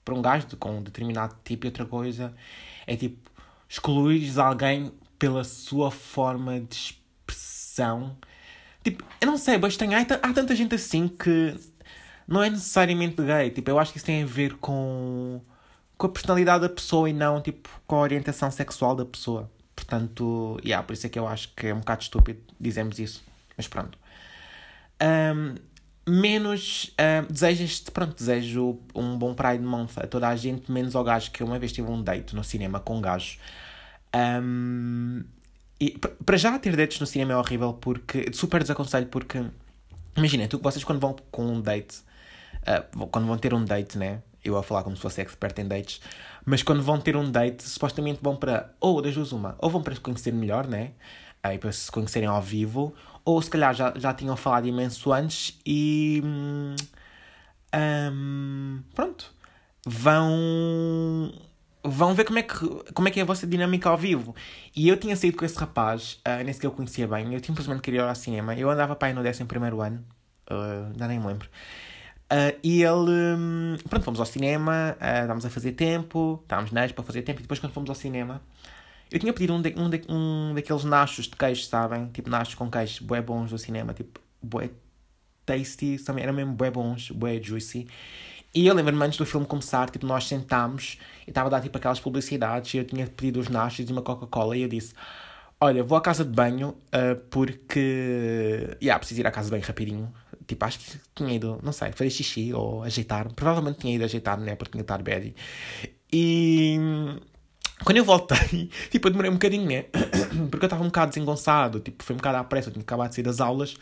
por 0.03 0.13
um 0.13 0.21
gajo 0.21 0.47
com 0.57 0.77
um 0.77 0.83
determinado 0.83 1.35
tipo, 1.43 1.65
e 1.65 1.67
outra 1.67 1.85
coisa 1.85 2.33
é 2.87 2.95
tipo, 2.95 3.29
excluires 3.67 4.37
alguém 4.37 4.91
pela 5.19 5.43
sua 5.43 5.91
forma 5.91 6.59
de 6.59 6.75
expressão. 6.75 8.17
Tipo, 8.83 9.03
eu 9.21 9.27
não 9.27 9.37
sei, 9.37 9.57
mas 9.57 9.77
tem, 9.77 9.93
há, 9.93 10.01
há 10.01 10.33
tanta 10.33 10.55
gente 10.55 10.73
assim 10.73 11.07
que 11.07 11.55
não 12.27 12.43
é 12.43 12.49
necessariamente 12.49 13.21
gay. 13.21 13.51
Tipo, 13.51 13.71
eu 13.71 13.79
acho 13.79 13.91
que 13.91 13.97
isso 13.97 14.05
tem 14.05 14.23
a 14.23 14.25
ver 14.25 14.55
com 14.55 15.41
com 15.99 16.07
a 16.07 16.09
personalidade 16.09 16.61
da 16.61 16.69
pessoa 16.69 17.09
e 17.09 17.13
não 17.13 17.41
tipo 17.41 17.69
com 17.85 17.97
a 17.97 17.99
orientação 17.99 18.49
sexual 18.49 18.95
da 18.95 19.05
pessoa. 19.05 19.51
Portanto, 19.75 20.57
yeah, 20.63 20.85
por 20.85 20.93
isso 20.93 21.05
é 21.05 21.09
que 21.09 21.19
eu 21.19 21.27
acho 21.27 21.53
que 21.53 21.67
é 21.67 21.73
um 21.73 21.79
bocado 21.79 22.01
estúpido 22.01 22.39
dizermos 22.59 22.97
isso. 22.99 23.21
Mas 23.57 23.67
pronto. 23.67 23.97
Um, 25.03 25.55
menos 26.09 26.95
um, 26.97 27.31
desejas, 27.31 27.81
pronto, 27.81 28.15
desejo 28.15 28.79
um 28.95 29.17
bom 29.17 29.33
Pride 29.33 29.63
Month 29.63 29.97
a 29.97 30.07
toda 30.07 30.29
a 30.29 30.35
gente, 30.37 30.71
menos 30.71 30.95
ao 30.95 31.03
gajo 31.03 31.31
que 31.31 31.43
eu 31.43 31.47
uma 31.47 31.59
vez 31.59 31.73
tive 31.73 31.91
um 31.91 32.01
date 32.01 32.33
no 32.33 32.45
cinema 32.45 32.79
com 32.79 32.97
um 32.97 33.01
gajo. 33.01 33.37
Um, 34.15 35.23
e 35.81 35.97
para 36.25 36.37
já 36.37 36.57
ter 36.59 36.77
dates 36.77 36.99
no 36.99 37.05
cinema 37.05 37.33
é 37.33 37.35
horrível 37.35 37.73
porque 37.73 38.31
super 38.33 38.61
desaconselho 38.61 39.07
porque 39.07 39.43
imaginem, 40.15 40.47
tu 40.47 40.59
vocês 40.59 40.83
quando 40.83 40.99
vão 40.99 41.15
com 41.29 41.45
um 41.45 41.61
date, 41.61 41.97
uh, 42.95 43.07
quando 43.07 43.27
vão 43.27 43.37
ter 43.37 43.53
um 43.53 43.65
date, 43.65 43.97
né? 43.97 44.21
Eu 44.43 44.57
a 44.57 44.63
falar 44.63 44.83
como 44.83 44.95
se 44.95 45.01
fosse 45.01 45.21
expert 45.21 45.57
em 45.59 45.67
dates, 45.67 46.01
mas 46.45 46.63
quando 46.63 46.81
vão 46.81 46.99
ter 46.99 47.15
um 47.15 47.29
date, 47.29 47.63
supostamente 47.63 48.19
vão 48.21 48.35
para, 48.35 48.73
ou 48.79 49.01
das 49.01 49.13
duas 49.13 49.31
uma, 49.31 49.55
ou 49.59 49.69
vão 49.69 49.81
para 49.81 49.93
se 49.95 50.01
conhecer 50.01 50.33
melhor, 50.33 50.67
né? 50.67 50.91
Aí 51.41 51.57
para 51.57 51.71
se 51.71 51.91
conhecerem 51.91 52.27
ao 52.27 52.41
vivo, 52.41 52.93
ou 53.23 53.41
se 53.41 53.49
calhar 53.49 53.73
já, 53.73 53.93
já 53.95 54.13
tinham 54.13 54.35
falado 54.35 54.67
imenso 54.67 55.11
antes 55.13 55.59
e. 55.65 56.21
Hum, 57.73 58.81
pronto. 58.93 59.33
Vão. 59.85 61.31
Vão 61.81 62.13
ver 62.13 62.25
como 62.25 62.37
é, 62.39 62.43
que, 62.43 62.55
como 62.93 63.07
é 63.07 63.11
que 63.11 63.19
é 63.21 63.23
a 63.23 63.25
vossa 63.25 63.47
dinâmica 63.47 63.89
ao 63.89 63.97
vivo. 63.97 64.35
E 64.75 64.89
eu 64.89 64.97
tinha 64.97 65.15
saído 65.15 65.37
com 65.37 65.45
esse 65.45 65.57
rapaz, 65.57 66.19
uh, 66.27 66.43
nesse 66.43 66.59
que 66.59 66.67
eu 66.67 66.71
conhecia 66.71 67.07
bem, 67.07 67.33
eu 67.33 67.41
simplesmente 67.43 67.81
queria 67.81 68.01
ir 68.01 68.07
ao 68.09 68.15
cinema. 68.15 68.53
Eu 68.53 68.69
andava 68.69 68.95
para 68.97 69.07
aí 69.07 69.13
no 69.13 69.21
11 69.21 69.43
ano, 69.81 70.05
uh, 70.51 71.07
nem 71.07 71.19
me 71.19 71.25
lembro. 71.25 71.49
Uh, 72.31 72.57
e 72.63 72.83
ele. 72.83 73.11
Um, 73.37 73.75
pronto, 73.89 74.03
fomos 74.03 74.19
ao 74.19 74.25
cinema, 74.25 74.95
uh, 74.99 75.21
estávamos 75.21 75.45
a 75.45 75.49
fazer 75.49 75.71
tempo, 75.71 76.39
estávamos 76.43 76.71
nós 76.71 76.91
para 76.91 77.03
fazer 77.03 77.23
tempo, 77.23 77.39
e 77.39 77.41
depois, 77.41 77.59
quando 77.59 77.73
fomos 77.73 77.89
ao 77.89 77.95
cinema, 77.95 78.41
eu 79.11 79.19
tinha 79.19 79.33
pedido 79.33 79.53
um, 79.53 79.61
de, 79.61 79.73
um, 79.75 79.89
de, 79.89 80.01
um 80.07 80.53
daqueles 80.53 80.83
nachos 80.83 81.25
de 81.25 81.35
queijo, 81.35 81.63
sabem? 81.63 82.07
Tipo, 82.09 82.29
nachos 82.29 82.53
com 82.53 82.69
queijo, 82.69 83.03
bué 83.03 83.21
bons 83.21 83.49
do 83.49 83.57
cinema, 83.57 83.93
tipo, 83.93 84.19
bué 84.41 84.69
tasty, 85.43 85.97
também 85.97 86.23
eram 86.23 86.33
mesmo 86.33 86.53
bué 86.53 86.69
bons, 86.69 87.09
bué 87.09 87.41
juicy. 87.41 87.87
E 88.53 88.67
eu 88.67 88.73
lembro-me 88.75 89.03
antes 89.03 89.17
do 89.17 89.25
filme 89.25 89.45
começar, 89.45 89.89
tipo, 89.89 90.05
nós 90.05 90.27
sentámos 90.27 90.99
e 91.25 91.31
estava 91.31 91.47
a 91.47 91.51
dar 91.51 91.61
tipo 91.61 91.77
aquelas 91.77 91.99
publicidades 91.99 92.73
e 92.73 92.77
eu 92.77 92.85
tinha 92.85 93.07
pedido 93.07 93.39
os 93.39 93.47
nachos 93.47 93.87
e 93.87 93.91
uma 93.91 94.01
Coca-Cola 94.01 94.55
e 94.57 94.61
eu 94.61 94.67
disse: 94.67 94.93
Olha, 95.61 95.83
vou 95.83 95.97
à 95.97 96.01
casa 96.01 96.23
de 96.23 96.31
banho 96.31 96.69
uh, 96.69 97.19
porque. 97.29 98.77
Yeah, 98.81 98.97
preciso 98.97 99.21
ir 99.21 99.27
à 99.27 99.31
casa 99.31 99.47
de 99.47 99.51
banho 99.51 99.63
rapidinho. 99.63 100.13
Tipo, 100.49 100.65
acho 100.65 100.79
que 100.79 100.99
tinha 101.13 101.31
ido, 101.35 101.59
não 101.61 101.71
sei, 101.71 101.91
fazer 101.91 102.09
xixi 102.09 102.51
ou 102.51 102.83
ajeitar. 102.83 103.31
Provavelmente 103.35 103.79
tinha 103.81 103.95
ido 103.95 104.03
ajeitar, 104.03 104.39
né? 104.39 104.55
Porque 104.55 104.71
tinha 104.71 104.81
estar 104.81 104.97
bad. 105.03 105.35
E 106.11 106.75
quando 107.83 107.97
eu 107.97 108.03
voltei, 108.03 108.71
tipo, 108.89 109.07
eu 109.07 109.11
demorei 109.11 109.29
um 109.29 109.35
bocadinho, 109.35 109.67
né? 109.67 109.85
Porque 110.49 110.65
eu 110.65 110.67
estava 110.67 110.81
um 110.81 110.87
bocado 110.87 111.09
desengonçado, 111.09 111.79
tipo, 111.79 112.03
foi 112.03 112.15
um 112.15 112.17
bocado 112.17 112.39
à 112.39 112.43
pressa, 112.43 112.69
eu 112.69 112.73
tinha 112.73 112.81
acabado 112.81 113.09
de 113.09 113.15
sair 113.15 113.23
das 113.23 113.39
aulas, 113.39 113.73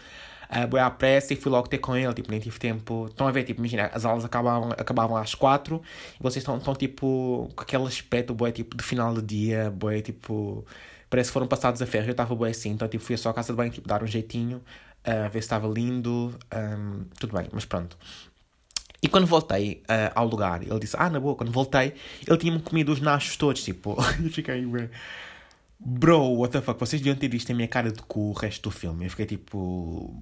uh, 0.52 0.68
boi 0.68 0.82
à 0.82 0.90
pressa 0.90 1.34
e 1.34 1.38
fui 1.38 1.50
logo 1.50 1.70
ter 1.70 1.78
com 1.78 1.96
ele, 1.96 2.14
tipo, 2.14 2.30
nem 2.30 2.42
tive 2.42 2.60
tempo. 2.60 3.06
Estão 3.10 3.26
a 3.28 3.32
ver, 3.32 3.46
tipo, 3.46 3.62
imagina, 3.62 3.90
as 3.94 4.04
aulas 4.04 4.26
acabavam, 4.26 4.72
acabavam 4.72 5.16
às 5.16 5.34
quatro 5.34 5.82
e 6.20 6.22
vocês 6.22 6.44
estão, 6.44 6.58
estão 6.58 6.76
tipo, 6.76 7.50
com 7.56 7.62
aquele 7.62 7.86
aspecto, 7.86 8.34
boi, 8.34 8.52
tipo, 8.52 8.76
de 8.76 8.84
final 8.84 9.14
de 9.14 9.22
dia, 9.22 9.72
boi, 9.72 10.02
tipo, 10.02 10.66
parece 11.10 11.30
que 11.30 11.34
foram 11.34 11.48
passados 11.48 11.82
a 11.82 11.86
ferro. 11.86 12.08
Eu 12.08 12.12
estava 12.12 12.36
boi 12.36 12.50
assim, 12.52 12.72
então, 12.72 12.90
tipo, 12.90 13.02
fui 13.02 13.16
só 13.16 13.30
à 13.30 13.34
casa 13.34 13.54
de 13.54 13.58
banho, 13.58 13.72
tipo, 13.72 13.88
dar 13.88 14.04
um 14.04 14.08
jeitinho 14.08 14.62
a 15.08 15.28
ver 15.28 15.42
se 15.42 15.46
estava 15.46 15.68
lindo, 15.68 16.38
um, 16.54 17.06
tudo 17.20 17.36
bem, 17.36 17.48
mas 17.52 17.66
pronto. 17.66 17.98
E 19.02 19.08
quando 19.08 19.26
voltei 19.28 19.84
uh, 19.84 20.12
ao 20.16 20.28
lugar, 20.28 20.62
ele 20.62 20.80
disse: 20.80 20.96
Ah, 21.00 21.10
na 21.10 21.20
boa, 21.20 21.36
quando 21.36 21.52
voltei, 21.52 21.94
ele 22.28 22.38
tinha-me 22.38 22.60
comido 22.60 22.92
os 22.92 23.00
nachos 23.00 23.38
todos. 23.38 23.64
Tipo, 23.64 23.96
eu 24.24 24.30
fiquei, 24.30 24.66
bro, 25.80 26.34
what 26.38 26.52
the 26.52 26.62
fuck, 26.62 26.80
vocês 26.80 27.02
deviam 27.02 27.16
ter 27.16 27.28
visto 27.28 27.52
a 27.52 27.56
minha 27.56 27.68
cara 27.68 27.92
de 27.92 28.02
cu 28.02 28.32
o 28.32 28.34
resto 28.34 28.70
do 28.70 28.72
filme. 28.72 29.06
Eu 29.06 29.10
fiquei 29.12 29.26
tipo. 29.26 30.22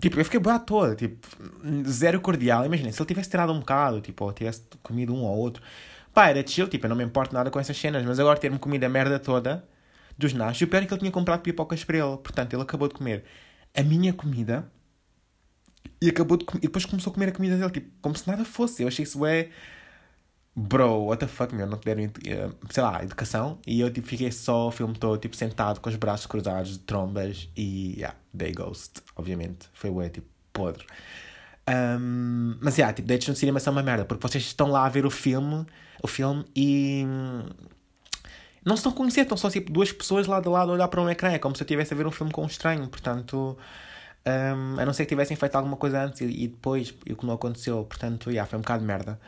Tipo, 0.00 0.20
eu 0.20 0.24
fiquei 0.26 0.38
boa 0.38 0.58
toda, 0.58 0.94
tipo, 0.94 1.26
zero 1.88 2.20
cordial. 2.20 2.66
Imagina, 2.66 2.92
se 2.92 3.00
ele 3.00 3.06
tivesse 3.08 3.30
tirado 3.30 3.50
um 3.50 3.60
bocado, 3.60 4.02
tipo, 4.02 4.24
ou 4.24 4.32
tivesse 4.32 4.62
comido 4.82 5.14
um 5.14 5.22
ou 5.22 5.38
outro, 5.38 5.62
Pá, 6.16 6.30
era 6.30 6.46
chill, 6.46 6.66
tipo, 6.66 6.86
eu 6.86 6.88
não 6.88 6.96
me 6.96 7.04
importo 7.04 7.34
nada 7.34 7.50
com 7.50 7.60
essas 7.60 7.76
cenas, 7.78 8.02
mas 8.04 8.18
agora 8.18 8.38
ter-me 8.38 8.58
comido 8.58 8.84
a 8.84 8.88
merda 8.88 9.18
toda 9.18 9.62
dos 10.16 10.32
nachos, 10.32 10.62
o 10.62 10.66
pior 10.66 10.82
é 10.82 10.86
que 10.86 10.94
ele 10.94 11.00
tinha 11.00 11.12
comprado 11.12 11.42
pipocas 11.42 11.84
para 11.84 11.98
ele, 11.98 12.16
portanto, 12.16 12.54
ele 12.54 12.62
acabou 12.62 12.88
de 12.88 12.94
comer 12.94 13.22
a 13.76 13.82
minha 13.82 14.12
comida 14.12 14.70
e 16.00 16.08
acabou 16.08 16.36
de 16.36 16.44
comer, 16.44 16.60
e 16.60 16.66
depois 16.66 16.84
começou 16.84 17.10
a 17.10 17.14
comer 17.14 17.28
a 17.28 17.32
comida 17.32 17.56
dele, 17.56 17.70
tipo, 17.70 17.90
como 18.00 18.16
se 18.16 18.26
nada 18.28 18.44
fosse. 18.44 18.82
Eu 18.82 18.88
achei 18.88 19.04
isso 19.04 19.24
é. 19.24 19.50
Bro, 20.54 21.06
what 21.06 21.20
the 21.20 21.26
fuck, 21.26 21.54
meu, 21.54 21.66
não 21.66 21.78
te 21.78 21.84
deram, 21.84 22.04
eh, 22.04 22.50
sei 22.70 22.82
lá, 22.82 23.02
educação. 23.02 23.58
E 23.66 23.80
eu, 23.80 23.92
tipo, 23.92 24.06
fiquei 24.06 24.32
só 24.32 24.68
o 24.68 24.70
filme 24.70 24.94
todo, 24.94 25.18
tipo, 25.20 25.36
sentado 25.36 25.80
com 25.80 25.90
os 25.90 25.96
braços 25.96 26.26
cruzados, 26.26 26.72
de 26.72 26.78
trombas. 26.80 27.48
E, 27.56 27.94
yeah, 27.96 28.16
Day 28.32 28.52
Ghost, 28.52 29.02
obviamente. 29.16 29.68
Foi 29.74 29.90
o 29.90 30.08
tipo, 30.08 30.26
podre. 30.52 30.86
Um, 31.68 32.56
mas, 32.60 32.78
yeah, 32.78 32.94
tipo, 32.94 33.06
dates 33.08 33.28
no 33.28 33.36
cinema 33.36 33.60
são 33.60 33.72
uma 33.72 33.82
merda, 33.82 34.04
porque 34.04 34.26
vocês 34.26 34.44
estão 34.44 34.70
lá 34.70 34.86
a 34.86 34.88
ver 34.88 35.04
o 35.04 35.10
filme, 35.10 35.66
o 36.02 36.06
filme 36.06 36.44
e... 36.54 37.04
Não 38.66 38.76
se 38.76 38.80
estão 38.80 38.92
a 38.92 38.94
conhecer, 38.94 39.22
estão 39.22 39.36
só, 39.38 39.48
tipo, 39.48 39.72
duas 39.72 39.92
pessoas 39.92 40.26
lá 40.26 40.40
de 40.40 40.48
lado 40.48 40.72
a 40.72 40.74
olhar 40.74 40.88
para 40.88 41.00
um 41.00 41.08
ecrã. 41.08 41.30
É 41.30 41.38
como 41.38 41.56
se 41.56 41.62
eu 41.62 41.64
estivesse 41.64 41.94
a 41.94 41.96
ver 41.96 42.06
um 42.06 42.10
filme 42.10 42.32
com 42.32 42.42
um 42.42 42.46
estranho, 42.46 42.86
portanto... 42.88 43.56
Um, 44.26 44.80
a 44.80 44.84
não 44.84 44.92
ser 44.92 45.04
que 45.04 45.10
tivessem 45.10 45.36
feito 45.36 45.54
alguma 45.54 45.76
coisa 45.76 46.02
antes 46.02 46.20
e, 46.20 46.24
e 46.24 46.48
depois, 46.48 46.92
e 47.06 47.12
o 47.12 47.16
que 47.16 47.24
não 47.24 47.34
aconteceu. 47.34 47.84
Portanto, 47.84 48.28
yeah, 48.28 48.44
foi 48.48 48.58
um 48.58 48.62
bocado 48.62 48.80
de 48.80 48.86
merda. 48.86 49.20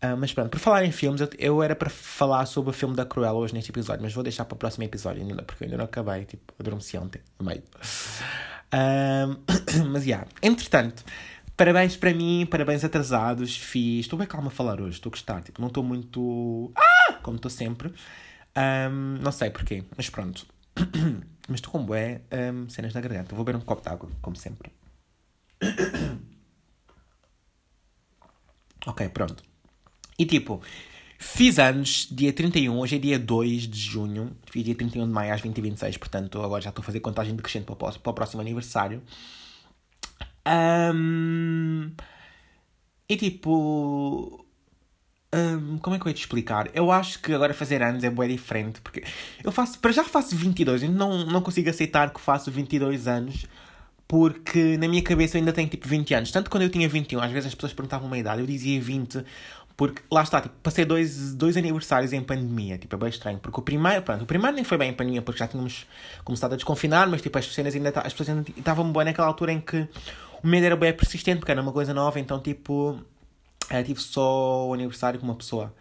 Uh, 0.00 0.16
mas 0.16 0.32
pronto, 0.32 0.50
por 0.50 0.60
falar 0.60 0.84
em 0.84 0.92
filmes, 0.92 1.20
eu, 1.20 1.28
eu 1.40 1.60
era 1.60 1.74
para 1.74 1.90
falar 1.90 2.46
sobre 2.46 2.70
o 2.70 2.72
filme 2.72 2.94
da 2.94 3.04
Cruella 3.04 3.36
hoje 3.36 3.52
neste 3.52 3.72
episódio, 3.72 4.00
mas 4.00 4.14
vou 4.14 4.22
deixar 4.22 4.44
para 4.44 4.54
o 4.54 4.58
próximo 4.58 4.84
episódio, 4.84 5.20
ainda, 5.20 5.42
porque 5.42 5.64
eu 5.64 5.66
ainda 5.66 5.76
não 5.76 5.86
acabei, 5.86 6.24
tipo, 6.24 6.54
adormeci 6.56 6.96
ontem, 6.96 7.20
meio. 7.40 7.64
Uh, 8.72 9.34
mas, 9.90 10.04
já, 10.04 10.08
yeah. 10.08 10.28
entretanto, 10.40 11.04
parabéns 11.56 11.96
para 11.96 12.14
mim, 12.14 12.46
parabéns 12.48 12.84
atrasados, 12.84 13.56
fiz... 13.56 14.04
Estou 14.04 14.16
bem 14.16 14.28
calma 14.28 14.46
a 14.46 14.50
falar 14.52 14.80
hoje, 14.80 14.98
estou 14.98 15.10
a 15.10 15.14
gostar, 15.14 15.42
tipo, 15.42 15.60
não 15.60 15.66
estou 15.66 15.82
muito... 15.82 16.70
Ah! 16.76 17.14
Como 17.20 17.34
estou 17.34 17.50
sempre. 17.50 17.92
Um, 18.58 19.18
não 19.22 19.30
sei 19.30 19.50
porquê, 19.50 19.84
mas 19.96 20.10
pronto. 20.10 20.44
mas 21.48 21.60
estou 21.60 21.70
com 21.70 21.78
um, 21.80 22.68
cenas 22.68 22.92
na 22.92 23.00
garganta. 23.00 23.34
Vou 23.34 23.44
beber 23.44 23.58
um 23.58 23.62
copo 23.62 23.82
de 23.82 23.88
água, 23.88 24.10
como 24.20 24.34
sempre. 24.36 24.72
ok, 28.84 29.08
pronto. 29.10 29.44
E 30.18 30.26
tipo, 30.26 30.60
fiz 31.18 31.58
anos 31.60 32.08
dia 32.10 32.32
31, 32.32 32.76
hoje 32.76 32.96
é 32.96 32.98
dia 32.98 33.18
2 33.18 33.68
de 33.68 33.78
junho, 33.78 34.36
fiz 34.50 34.64
dia 34.64 34.74
31 34.74 35.06
de 35.06 35.12
maio 35.12 35.32
às 35.32 35.40
20 35.40 35.56
e 35.56 35.60
26, 35.60 35.96
portanto 35.96 36.42
agora 36.42 36.60
já 36.60 36.70
estou 36.70 36.82
a 36.82 36.84
fazer 36.84 36.98
contagem 37.00 37.36
decrescente 37.36 37.66
para 37.66 37.74
o, 37.74 37.76
para 37.76 38.10
o 38.10 38.14
próximo 38.14 38.40
aniversário. 38.40 39.02
Um, 40.94 41.92
e 43.08 43.16
tipo. 43.16 44.44
Um, 45.30 45.76
como 45.78 45.94
é 45.94 45.98
que 45.98 46.06
eu 46.06 46.10
ia 46.10 46.14
te 46.14 46.20
explicar? 46.20 46.70
Eu 46.72 46.90
acho 46.90 47.20
que 47.20 47.34
agora 47.34 47.52
fazer 47.52 47.82
anos 47.82 48.02
é 48.02 48.08
bem 48.08 48.28
diferente, 48.28 48.80
porque 48.80 49.04
eu 49.44 49.52
faço, 49.52 49.78
para 49.78 49.92
já 49.92 50.02
faço 50.02 50.34
22, 50.34 50.84
e 50.84 50.88
não, 50.88 51.26
não 51.26 51.42
consigo 51.42 51.68
aceitar 51.68 52.10
que 52.14 52.20
faço 52.20 52.50
22 52.50 53.06
anos, 53.06 53.46
porque 54.06 54.78
na 54.78 54.88
minha 54.88 55.02
cabeça 55.02 55.36
eu 55.36 55.40
ainda 55.40 55.52
tenho 55.52 55.68
tipo 55.68 55.86
20 55.86 56.14
anos. 56.14 56.30
Tanto 56.30 56.50
quando 56.50 56.62
eu 56.62 56.70
tinha 56.70 56.88
21, 56.88 57.20
às 57.20 57.30
vezes 57.30 57.48
as 57.48 57.54
pessoas 57.54 57.74
perguntavam 57.74 58.06
uma 58.06 58.16
idade, 58.16 58.40
eu 58.40 58.46
dizia 58.46 58.80
20, 58.80 59.22
porque 59.76 60.02
lá 60.10 60.22
está, 60.22 60.40
tipo, 60.40 60.54
passei 60.62 60.86
dois, 60.86 61.34
dois 61.34 61.58
aniversários 61.58 62.14
em 62.14 62.22
pandemia, 62.22 62.78
tipo, 62.78 62.96
é 62.96 62.98
bem 62.98 63.10
estranho. 63.10 63.38
Porque 63.38 63.60
o 63.60 63.62
primeiro, 63.62 64.02
pronto, 64.02 64.22
o 64.24 64.26
primeiro 64.26 64.56
nem 64.56 64.64
foi 64.64 64.78
bem 64.78 64.90
em 64.90 64.94
pandemia, 64.94 65.20
porque 65.20 65.38
já 65.38 65.46
tínhamos 65.46 65.86
começado 66.24 66.54
a 66.54 66.56
desconfinar, 66.56 67.06
mas 67.06 67.20
tipo, 67.20 67.38
as 67.38 67.46
cenas 67.52 67.74
ainda, 67.74 67.90
as 67.90 68.14
pessoas 68.14 68.30
ainda 68.30 68.50
estavam 68.56 68.90
bem 68.90 69.04
naquela 69.04 69.28
altura 69.28 69.52
em 69.52 69.60
que 69.60 69.86
o 70.42 70.46
medo 70.48 70.64
era 70.64 70.74
bem 70.74 70.92
persistente, 70.92 71.38
porque 71.38 71.52
era 71.52 71.60
uma 71.60 71.72
coisa 71.72 71.92
nova, 71.92 72.18
então 72.18 72.40
tipo, 72.40 72.98
era 73.70 73.82
tive 73.84 74.00
só 74.00 74.66
o 74.66 74.74
aniversário 74.74 75.18
com 75.20 75.26
uma 75.26 75.34
pessoa. 75.34 75.74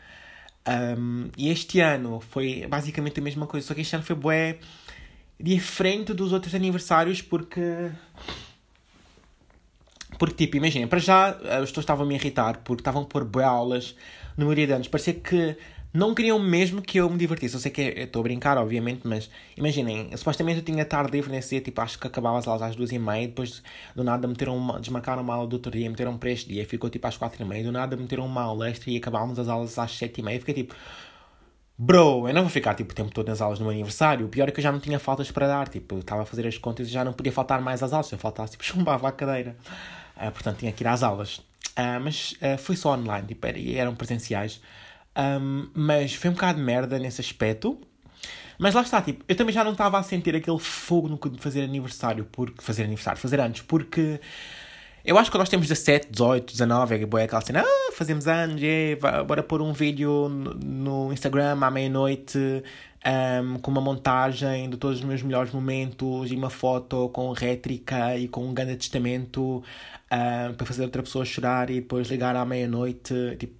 Um, 0.68 1.30
e 1.38 1.50
este 1.50 1.80
ano 1.80 2.20
foi 2.20 2.68
basicamente 2.68 3.20
a 3.20 3.24
mesma 3.24 3.48
coisa, 3.48 3.66
só 3.66 3.74
que 3.74 3.82
este 3.82 3.96
ano 3.96 4.04
foi 4.04 4.16
bué 4.16 4.60
diferente 5.40 6.14
dos 6.14 6.34
outros 6.34 6.54
aniversários 6.54 7.22
porque 7.22 7.92
porque, 10.18 10.36
tipo, 10.36 10.58
imaginem, 10.58 10.88
para 10.88 11.00
já 11.00 11.30
as 11.30 11.70
pessoas 11.70 11.84
estavam 11.84 12.06
a 12.06 12.08
me 12.08 12.16
irritar 12.16 12.58
porque 12.64 12.82
estavam 12.82 13.04
a 13.04 13.06
pôr 13.06 13.24
boas 13.24 13.46
aulas 13.46 13.96
no 14.36 14.46
maioria 14.46 14.68
de 14.68 14.74
anos. 14.74 14.88
Parecia 14.88 15.14
que 15.14 15.56
não 15.94 16.14
queriam 16.14 16.38
mesmo 16.40 16.82
que 16.82 16.98
eu 16.98 17.10
me 17.10 17.18
divertisse. 17.18 17.56
Eu 17.56 17.60
sei 17.60 17.72
que 17.72 17.82
estou 17.82 18.20
a 18.20 18.24
brincar, 18.24 18.58
obviamente, 18.58 19.02
mas 19.06 19.30
imaginem, 19.56 20.16
supostamente 20.16 20.60
eu 20.60 20.66
tinha 20.66 20.86
tarde 20.86 21.12
livre 21.12 21.32
nesse 21.32 21.52
dia, 21.52 21.62
tipo, 21.62 21.80
acho 21.82 21.98
que 21.98 22.08
acabava 22.08 22.38
as 22.38 22.48
aulas 22.48 22.62
às 22.62 22.76
duas 22.76 22.92
e 22.92 23.00
meia, 23.00 23.28
depois 23.28 23.64
do 23.96 24.04
nada 24.04 24.28
meteram 24.28 24.56
uma, 24.56 24.80
desmarcaram 24.80 25.24
uma 25.24 25.34
aula 25.34 25.48
do 25.48 25.54
outro 25.54 25.72
dia, 25.72 25.90
meteram 25.90 26.18
para 26.18 26.30
este 26.30 26.48
dia, 26.50 26.66
ficou 26.66 26.90
tipo 26.90 27.08
às 27.08 27.18
quatro 27.18 27.42
e 27.42 27.46
meia, 27.46 27.64
do 27.64 27.72
nada 27.72 27.96
meteram 27.96 28.26
uma 28.26 28.42
aula 28.42 28.70
extra 28.70 28.92
e 28.92 28.98
acabávamos 28.98 29.40
as 29.40 29.48
aulas 29.48 29.78
às 29.80 29.92
sete 29.98 30.20
e 30.20 30.24
meia. 30.24 30.40
Fiquei 30.40 30.54
tipo, 30.54 30.76
Bro, 31.80 32.28
eu 32.28 32.34
não 32.34 32.42
vou 32.42 32.50
ficar 32.50 32.74
tipo, 32.74 32.92
o 32.92 32.96
tempo 32.96 33.12
todo 33.12 33.28
nas 33.28 33.40
aulas 33.40 33.60
no 33.60 33.66
meu 33.66 33.72
aniversário. 33.72 34.26
O 34.26 34.30
pior 34.30 34.48
é 34.50 34.52
que 34.52 34.60
eu 34.60 34.64
já 34.64 34.72
não 34.72 34.80
tinha 34.80 34.98
faltas 34.98 35.30
para 35.30 35.48
dar. 35.48 35.68
Tipo, 35.68 35.96
eu 35.96 36.00
estava 36.00 36.24
a 36.24 36.26
fazer 36.26 36.48
as 36.48 36.58
contas 36.58 36.88
e 36.88 36.90
já 36.92 37.04
não 37.06 37.14
podia 37.14 37.32
faltar 37.32 37.62
mais 37.62 37.84
às 37.84 37.94
aulas. 37.94 38.08
Se 38.08 38.16
eu 38.16 38.20
faltasse, 38.20 38.54
tipo, 38.54 38.66
chumbava 38.66 39.08
a 39.08 39.12
cadeira. 39.12 39.56
Uh, 40.16 40.32
portanto, 40.32 40.58
tinha 40.58 40.72
que 40.72 40.84
ir 40.84 40.88
às 40.88 41.04
aulas. 41.04 41.38
Uh, 41.78 42.02
mas 42.04 42.32
uh, 42.34 42.58
foi 42.58 42.76
só 42.76 42.96
online, 42.96 43.28
tipo, 43.28 43.46
era, 43.46 43.60
eram 43.60 43.96
presenciais. 43.96 44.60
Um, 45.18 45.70
mas 45.74 46.14
foi 46.14 46.30
um 46.30 46.34
bocado 46.34 46.60
de 46.60 46.64
merda 46.64 47.00
nesse 47.00 47.20
aspecto. 47.22 47.80
Mas 48.60 48.74
lá 48.74 48.82
está, 48.82 49.02
tipo, 49.02 49.24
eu 49.28 49.36
também 49.36 49.54
já 49.54 49.64
não 49.64 49.74
estava 49.74 50.00
a 50.00 50.04
sentir 50.04 50.36
aquele 50.36 50.60
fogo 50.60 51.08
no 51.08 51.18
de 51.18 51.40
fazer 51.40 51.62
aniversário, 51.64 52.28
porque 52.32 52.62
fazer 52.62 52.84
aniversário, 52.84 53.20
fazer 53.20 53.40
antes, 53.40 53.62
porque 53.62 54.20
eu 55.06 55.18
acho 55.18 55.32
que 55.32 55.38
nós 55.38 55.48
temos 55.48 55.68
17, 55.68 56.12
18, 56.12 56.52
19, 56.54 56.96
é 56.96 57.06
boa 57.06 57.24
aquela 57.24 57.42
cena, 57.42 57.64
ah, 57.64 57.92
fazemos 57.94 58.28
anos, 58.28 58.60
é, 58.64 58.98
bora 59.26 59.44
pôr 59.44 59.62
um 59.62 59.74
vídeo 59.74 60.28
no 60.28 61.14
Instagram 61.14 61.58
à 61.62 61.70
meia-noite 61.70 62.64
um, 63.06 63.60
com 63.60 63.72
uma 63.72 63.82
montagem 63.82 64.70
de 64.70 64.78
todos 64.78 65.00
os 65.00 65.06
meus 65.06 65.22
melhores 65.22 65.52
momentos 65.52 66.32
e 66.32 66.36
uma 66.36 66.50
foto 66.50 67.10
com 67.10 67.32
rétrica 67.32 68.18
e 68.18 68.28
com 68.28 68.46
um 68.46 68.54
grande 68.54 68.76
testamento 68.76 69.64
um, 70.12 70.54
para 70.54 70.66
fazer 70.66 70.84
outra 70.84 71.02
pessoa 71.04 71.24
chorar 71.24 71.70
e 71.70 71.76
depois 71.76 72.10
ligar 72.10 72.36
à 72.36 72.44
meia-noite, 72.44 73.14
tipo, 73.40 73.56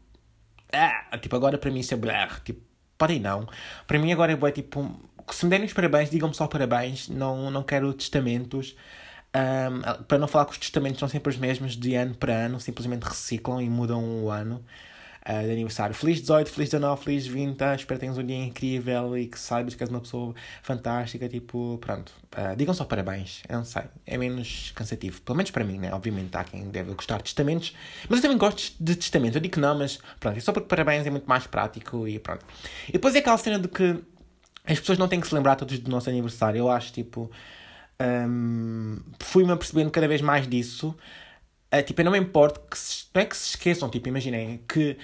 ah, 0.74 1.18
tipo, 1.18 1.36
agora 1.36 1.58
para 1.58 1.72
mim 1.72 1.80
isso 1.80 1.94
é 1.94 1.98
blá, 1.98 2.28
tipo, 2.44 2.62
podem 2.98 3.20
não. 3.20 3.48
Para 3.86 4.00
mim 4.00 4.12
agora 4.12 4.32
é 4.34 4.52
tipo, 4.52 5.00
se 5.32 5.46
me 5.46 5.50
derem 5.50 5.66
os 5.66 5.74
parabéns, 5.74 6.10
digam-me 6.10 6.34
só 6.36 6.48
parabéns, 6.48 7.10
não, 7.10 7.52
não 7.52 7.64
quero 7.64 7.94
testamentos. 7.94 8.76
Um, 9.36 10.04
para 10.06 10.18
não 10.18 10.28
falar 10.28 10.46
que 10.46 10.54
os 10.54 10.58
testamentos 10.58 11.00
são 11.00 11.08
sempre 11.08 11.32
os 11.32 11.38
mesmos 11.38 11.76
de 11.76 11.94
ano 11.96 12.16
para 12.16 12.34
ano, 12.34 12.60
simplesmente 12.60 13.04
reciclam 13.04 13.62
e 13.62 13.70
mudam 13.70 14.24
o 14.24 14.32
ano 14.32 14.64
uh, 15.28 15.46
de 15.46 15.52
aniversário. 15.52 15.94
Feliz 15.94 16.20
18, 16.22 16.50
feliz 16.50 16.70
19, 16.70 17.04
feliz 17.04 17.28
20, 17.28 17.62
ah, 17.62 17.76
espero 17.76 18.00
que 18.00 18.06
tenhas 18.06 18.18
um 18.18 18.26
dia 18.26 18.38
incrível 18.38 19.18
e 19.18 19.28
que 19.28 19.40
saibas 19.40 19.76
que 19.76 19.84
és 19.84 19.90
uma 19.90 20.00
pessoa 20.00 20.34
fantástica. 20.64 21.28
Tipo, 21.28 21.78
pronto, 21.80 22.14
uh, 22.38 22.56
digam 22.56 22.74
só 22.74 22.86
parabéns, 22.86 23.44
eu 23.50 23.58
não 23.58 23.66
sei, 23.66 23.84
é 24.06 24.18
menos 24.18 24.72
cansativo. 24.76 25.22
Pelo 25.22 25.36
menos 25.36 25.52
para 25.52 25.64
mim, 25.64 25.78
né? 25.78 25.94
Obviamente 25.94 26.36
há 26.36 26.44
quem 26.44 26.70
deve 26.70 26.94
gostar 26.94 27.18
de 27.18 27.24
testamentos, 27.24 27.76
mas 28.08 28.20
eu 28.20 28.22
também 28.24 28.38
gosto 28.38 28.74
de 28.80 28.96
testamentos. 28.96 29.36
Eu 29.36 29.42
digo 29.42 29.54
que 29.54 29.60
não, 29.60 29.78
mas 29.78 30.00
pronto, 30.20 30.38
é 30.38 30.40
só 30.40 30.52
porque 30.52 30.68
parabéns 30.68 31.06
é 31.06 31.10
muito 31.10 31.28
mais 31.28 31.46
prático 31.46 32.08
e 32.08 32.20
pronto. 32.20 32.46
E 32.88 32.94
depois 32.94 33.14
é 33.16 33.20
aquela 33.20 33.38
cena 33.38 33.60
de 33.60 33.68
que 33.68 34.00
as 34.66 34.80
pessoas 34.80 34.98
não 34.98 35.08
têm 35.08 35.20
que 35.20 35.28
se 35.28 35.36
lembrar 35.36 35.56
todos 35.56 35.78
do 35.80 35.92
nosso 35.92 36.10
aniversário. 36.10 36.60
Eu 36.60 36.70
acho 36.70 36.92
tipo 36.92 37.32
um, 38.00 39.00
fui-me 39.20 39.52
apercebendo 39.52 39.90
cada 39.92 40.08
vez 40.08 40.22
mais 40.22 40.48
disso. 40.48 40.96
Uh, 41.74 41.84
tipo, 41.84 42.00
eu 42.00 42.06
não 42.06 42.12
me 42.12 42.20
importo 42.20 42.62
que 42.62 42.78
se, 42.78 43.06
não 43.14 43.22
é 43.22 43.26
que 43.26 43.36
se 43.36 43.50
esqueçam, 43.50 43.90
tipo, 43.90 44.08
imaginem 44.08 44.62
que 44.68 44.98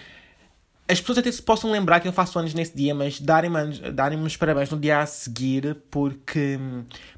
as 0.88 1.00
pessoas 1.00 1.18
até 1.20 1.32
se 1.32 1.42
possam 1.42 1.72
lembrar 1.72 2.00
que 2.02 2.08
eu 2.08 2.14
faço 2.14 2.38
anos 2.38 2.54
nesse 2.54 2.76
dia, 2.76 2.94
mas 2.94 3.20
darem-me 3.20 3.92
darem 3.92 4.22
os 4.22 4.36
parabéns 4.36 4.70
no 4.70 4.78
dia 4.78 5.00
a 5.00 5.06
seguir 5.06 5.78
porque, 5.90 6.60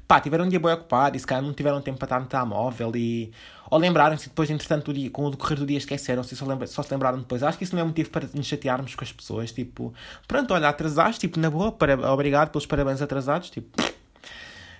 pá, 0.06 0.20
tiveram 0.20 0.44
um 0.44 0.48
dia 0.48 0.60
bem 0.60 0.72
ocupado 0.72 1.16
e 1.16 1.20
se 1.20 1.26
calhar 1.26 1.42
não 1.42 1.52
tiveram 1.52 1.80
tempo 1.80 1.98
para 1.98 2.06
estar 2.06 2.20
no 2.20 2.26
telemóvel 2.26 2.92
e... 2.94 3.32
Ou 3.68 3.78
lembraram-se 3.78 4.28
depois, 4.28 4.48
entretanto, 4.48 4.92
dia, 4.92 5.10
com 5.10 5.24
o 5.24 5.30
decorrer 5.30 5.58
do 5.58 5.66
dia 5.66 5.78
esqueceram-se 5.78 6.36
só, 6.36 6.46
lembra, 6.46 6.68
só 6.68 6.82
se 6.84 6.92
lembraram 6.92 7.18
depois. 7.18 7.42
Acho 7.42 7.58
que 7.58 7.64
isso 7.64 7.74
não 7.74 7.82
é 7.82 7.84
motivo 7.84 8.10
para 8.10 8.28
nos 8.32 8.46
chatearmos 8.46 8.94
com 8.94 9.02
as 9.02 9.12
pessoas, 9.12 9.50
tipo... 9.50 9.92
Pronto, 10.28 10.54
olha, 10.54 10.68
atrasaste, 10.68 11.22
tipo, 11.22 11.40
na 11.40 11.50
boa, 11.50 11.72
para, 11.72 12.12
obrigado 12.12 12.50
pelos 12.50 12.66
parabéns 12.66 13.02
atrasados, 13.02 13.50
tipo 13.50 13.82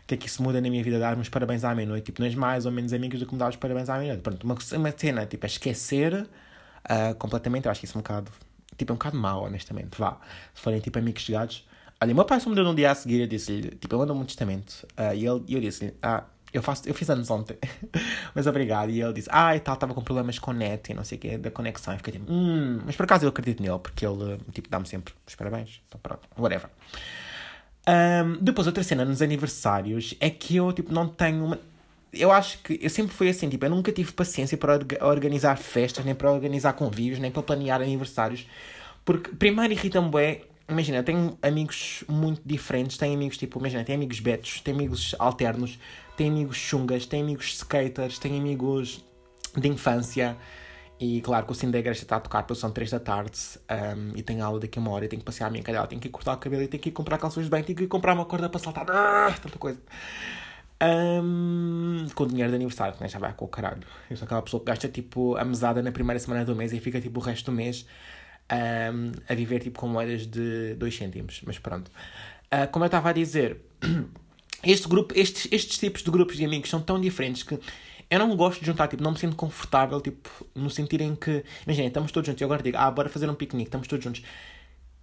que 0.06 0.14
é 0.14 0.16
que 0.16 0.26
isso 0.28 0.42
muda 0.42 0.60
na 0.60 0.70
minha 0.70 0.82
vida, 0.82 0.98
dar-me 0.98 1.22
os 1.22 1.28
parabéns 1.28 1.64
à 1.64 1.74
meia-noite. 1.74 2.06
Tipo, 2.06 2.22
és 2.22 2.34
mais 2.34 2.64
ou 2.64 2.72
menos 2.72 2.92
amigos 2.92 3.18
do 3.18 3.26
que 3.26 3.32
me 3.32 3.38
dar 3.38 3.50
os 3.50 3.56
parabéns 3.56 3.88
à 3.88 3.98
meia-noite. 3.98 4.22
Pronto, 4.22 4.44
uma, 4.44 4.56
uma 4.74 4.94
cena, 4.96 5.26
tipo, 5.26 5.44
é 5.44 5.48
esquecer 5.48 6.14
uh, 6.14 7.14
completamente. 7.18 7.66
Eu 7.66 7.72
acho 7.72 7.80
que 7.80 7.86
isso 7.86 7.96
é 7.96 7.98
um 7.98 8.02
bocado, 8.02 8.30
tipo, 8.76 8.92
é 8.92 8.94
um 8.94 8.96
bocado 8.96 9.16
mau, 9.16 9.44
honestamente. 9.44 9.98
Vá, 9.98 10.18
se 10.54 10.62
forem, 10.62 10.80
tipo, 10.80 10.98
amigos 10.98 11.22
chegados. 11.22 11.66
Olha, 12.00 12.14
meu 12.14 12.24
pai 12.24 12.38
só 12.38 12.48
me 12.48 12.54
deu 12.54 12.62
num 12.62 12.74
dia 12.74 12.90
a 12.90 12.94
seguir, 12.94 13.20
eu 13.20 13.26
disse-lhe, 13.26 13.70
tipo, 13.70 13.94
eu 13.94 13.98
mando 13.98 14.12
um 14.12 14.24
testamento. 14.24 14.86
Uh, 14.96 15.14
e 15.14 15.26
ele, 15.26 15.44
eu 15.48 15.60
disse-lhe, 15.60 15.94
ah, 16.00 16.22
eu, 16.52 16.62
faço, 16.62 16.88
eu 16.88 16.94
fiz 16.94 17.10
anos 17.10 17.28
ontem, 17.28 17.58
mas 18.32 18.46
obrigado. 18.46 18.90
E 18.90 19.02
ele 19.02 19.12
disse, 19.12 19.28
ah, 19.32 19.56
e 19.56 19.60
tal, 19.60 19.74
estava 19.74 19.92
com 19.92 20.02
problemas 20.02 20.38
com 20.38 20.52
net 20.52 20.92
e 20.92 20.94
não 20.94 21.02
sei 21.02 21.18
o 21.18 21.20
quê, 21.20 21.38
da 21.38 21.50
conexão. 21.50 21.94
E 21.94 21.96
fiquei 21.96 22.12
tipo, 22.12 22.32
hum, 22.32 22.80
mas 22.86 22.94
por 22.94 23.04
acaso 23.04 23.24
eu 23.24 23.30
acredito 23.30 23.60
nele, 23.60 23.78
porque 23.80 24.06
ele, 24.06 24.38
tipo, 24.52 24.68
dá-me 24.68 24.86
sempre 24.86 25.14
os 25.26 25.34
parabéns. 25.34 25.80
Então 25.88 25.98
pronto, 26.00 26.28
whatever. 26.38 26.70
Um, 27.88 28.38
depois, 28.42 28.66
outra 28.66 28.82
cena 28.82 29.04
nos 29.04 29.22
aniversários 29.22 30.14
é 30.20 30.28
que 30.28 30.56
eu, 30.56 30.72
tipo, 30.72 30.92
não 30.92 31.06
tenho 31.08 31.44
uma... 31.44 31.60
Eu 32.12 32.32
acho 32.32 32.58
que 32.58 32.78
eu 32.82 32.90
sempre 32.90 33.14
fui 33.14 33.28
assim, 33.28 33.48
tipo, 33.48 33.64
eu 33.64 33.70
nunca 33.70 33.92
tive 33.92 34.12
paciência 34.12 34.56
para 34.56 34.80
organizar 35.02 35.56
festas, 35.56 36.04
nem 36.04 36.14
para 36.14 36.32
organizar 36.32 36.72
convívios, 36.72 37.18
nem 37.20 37.30
para 37.30 37.42
planear 37.42 37.80
aniversários, 37.82 38.46
Porque, 39.04 39.30
primeiro, 39.36 39.72
irrita-me 39.72 40.10
bem. 40.10 40.42
Imagina, 40.68 41.02
tenho 41.02 41.38
amigos 41.42 42.02
muito 42.08 42.42
diferentes. 42.44 42.96
Tenho 42.98 43.14
amigos 43.14 43.36
tipo, 43.38 43.58
imagina, 43.60 43.84
tenho 43.84 43.98
amigos 43.98 44.18
betos, 44.18 44.60
tenho 44.60 44.76
amigos 44.76 45.14
alternos, 45.18 45.78
tenho 46.16 46.32
amigos 46.32 46.56
chungas, 46.56 47.06
tenho 47.06 47.22
amigos 47.22 47.54
skaters, 47.54 48.18
tenho 48.18 48.36
amigos 48.36 49.04
de 49.56 49.68
infância. 49.68 50.36
E 50.98 51.20
claro 51.20 51.46
que 51.46 51.52
o 51.52 51.70
da 51.70 51.78
igreja 51.78 52.02
está 52.02 52.16
a 52.16 52.20
tocar 52.20 52.42
porque 52.44 52.58
são 52.58 52.70
3 52.70 52.90
da 52.90 53.00
tarde 53.00 53.38
um, 53.70 54.16
e 54.16 54.22
tenho 54.22 54.42
aula 54.42 54.58
daqui 54.58 54.78
a 54.78 54.82
uma 54.82 54.90
hora 54.92 55.04
e 55.04 55.08
tenho 55.08 55.20
que 55.20 55.26
passear 55.26 55.48
a 55.48 55.50
minha 55.50 55.62
cadela, 55.62 55.86
tenho 55.86 56.00
que 56.00 56.08
cortar 56.08 56.34
o 56.34 56.38
cabelo 56.38 56.62
e 56.62 56.68
tenho 56.68 56.82
que 56.82 56.88
ir 56.88 56.92
comprar 56.92 57.18
calções 57.18 57.44
de 57.44 57.50
banho, 57.50 57.64
tenho 57.64 57.76
que 57.76 57.84
ir 57.84 57.86
comprar 57.86 58.14
uma 58.14 58.24
corda 58.24 58.48
para 58.48 58.58
saltar. 58.58 58.86
Ah, 58.88 59.34
tanta 59.42 59.58
coisa. 59.58 59.78
Um, 60.82 62.06
com 62.14 62.26
dinheiro 62.26 62.50
de 62.50 62.56
aniversário, 62.56 62.94
que 62.94 63.02
né, 63.02 63.08
já 63.08 63.18
vai 63.18 63.32
com 63.34 63.44
o 63.44 63.48
caralho. 63.48 63.82
Eu 64.10 64.16
sou 64.16 64.24
aquela 64.24 64.40
pessoa 64.40 64.60
que 64.60 64.66
gasta 64.66 64.88
tipo 64.88 65.36
a 65.36 65.44
mesada 65.44 65.82
na 65.82 65.92
primeira 65.92 66.18
semana 66.18 66.44
do 66.46 66.56
mês 66.56 66.72
e 66.72 66.80
fica 66.80 66.98
tipo 66.98 67.20
o 67.20 67.22
resto 67.22 67.50
do 67.50 67.52
mês 67.52 67.86
um, 68.50 69.12
a 69.28 69.34
viver 69.34 69.60
tipo 69.60 69.78
com 69.78 69.88
moedas 69.88 70.26
de 70.26 70.74
2 70.74 70.96
cêntimos. 70.96 71.42
Mas 71.46 71.58
pronto. 71.58 71.90
Uh, 72.46 72.70
como 72.70 72.84
eu 72.84 72.86
estava 72.86 73.10
a 73.10 73.12
dizer, 73.12 73.60
este 74.64 74.88
grupo, 74.88 75.12
estes, 75.14 75.48
estes 75.52 75.78
tipos 75.78 76.02
de 76.02 76.10
grupos 76.10 76.36
de 76.36 76.44
amigos 76.44 76.70
são 76.70 76.80
tão 76.80 76.98
diferentes 76.98 77.42
que 77.42 77.58
eu 78.10 78.18
não 78.18 78.36
gosto 78.36 78.60
de 78.60 78.66
juntar, 78.66 78.88
tipo, 78.88 79.02
não 79.02 79.12
me 79.12 79.18
sinto 79.18 79.36
confortável, 79.36 80.00
tipo, 80.00 80.28
no 80.54 80.70
sentido 80.70 81.02
em 81.02 81.14
que, 81.16 81.44
imagina, 81.66 81.88
estamos 81.88 82.12
todos 82.12 82.26
juntos, 82.26 82.40
e 82.40 82.44
agora 82.44 82.62
digo, 82.62 82.76
ah, 82.78 82.90
bora 82.90 83.08
fazer 83.08 83.28
um 83.28 83.34
piquenique, 83.34 83.68
estamos 83.68 83.88
todos 83.88 84.04
juntos. 84.04 84.22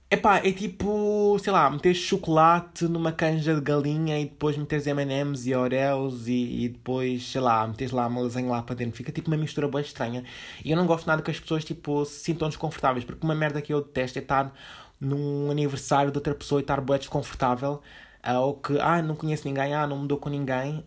Epá, 0.10 0.38
é 0.38 0.52
tipo, 0.52 1.40
sei 1.40 1.52
lá, 1.52 1.68
meter 1.72 1.96
chocolate 1.96 2.86
numa 2.86 3.12
canja 3.12 3.56
de 3.56 3.62
galinha 3.62 4.20
e 4.20 4.26
depois 4.26 4.56
meteres 4.56 4.86
M&M's 4.86 5.48
e 5.48 5.56
Oreos 5.56 6.28
e, 6.28 6.66
e 6.66 6.70
depois, 6.70 7.32
sei 7.32 7.42
lá, 7.42 7.68
meteres 7.68 7.92
lá 7.92 8.06
uma 8.06 8.22
lasanha 8.22 8.48
lá 8.48 8.62
para 8.62 8.76
dentro. 8.76 8.96
Fica 8.96 9.12
tipo 9.12 9.28
uma 9.32 9.38
mistura 9.38 9.68
boa 9.68 9.82
estranha. 9.82 10.24
E 10.64 10.70
eu 10.70 10.78
não 10.78 10.86
gosto 10.86 11.08
nada 11.08 11.24
que 11.24 11.32
as 11.32 11.40
pessoas, 11.40 11.66
tipo, 11.66 12.06
se 12.06 12.20
sintam 12.26 12.48
desconfortáveis. 12.48 13.04
Porque 13.04 13.26
uma 13.26 13.34
merda 13.34 13.60
que 13.60 13.74
eu 13.74 13.82
detesto 13.82 14.20
é 14.20 14.22
estar 14.22 14.54
num 15.02 15.50
aniversário 15.50 16.12
de 16.12 16.18
outra 16.20 16.36
pessoa 16.36 16.62
e 16.62 16.64
estar 16.64 16.80
bué 16.80 17.00
desconfortável 17.00 17.82
Uh, 18.26 18.40
ou 18.40 18.54
que, 18.56 18.80
ah, 18.80 19.02
não 19.02 19.16
conheço 19.16 19.46
ninguém, 19.46 19.74
ah, 19.74 19.86
não 19.86 19.98
mudou 19.98 20.18
com 20.18 20.30
ninguém, 20.30 20.84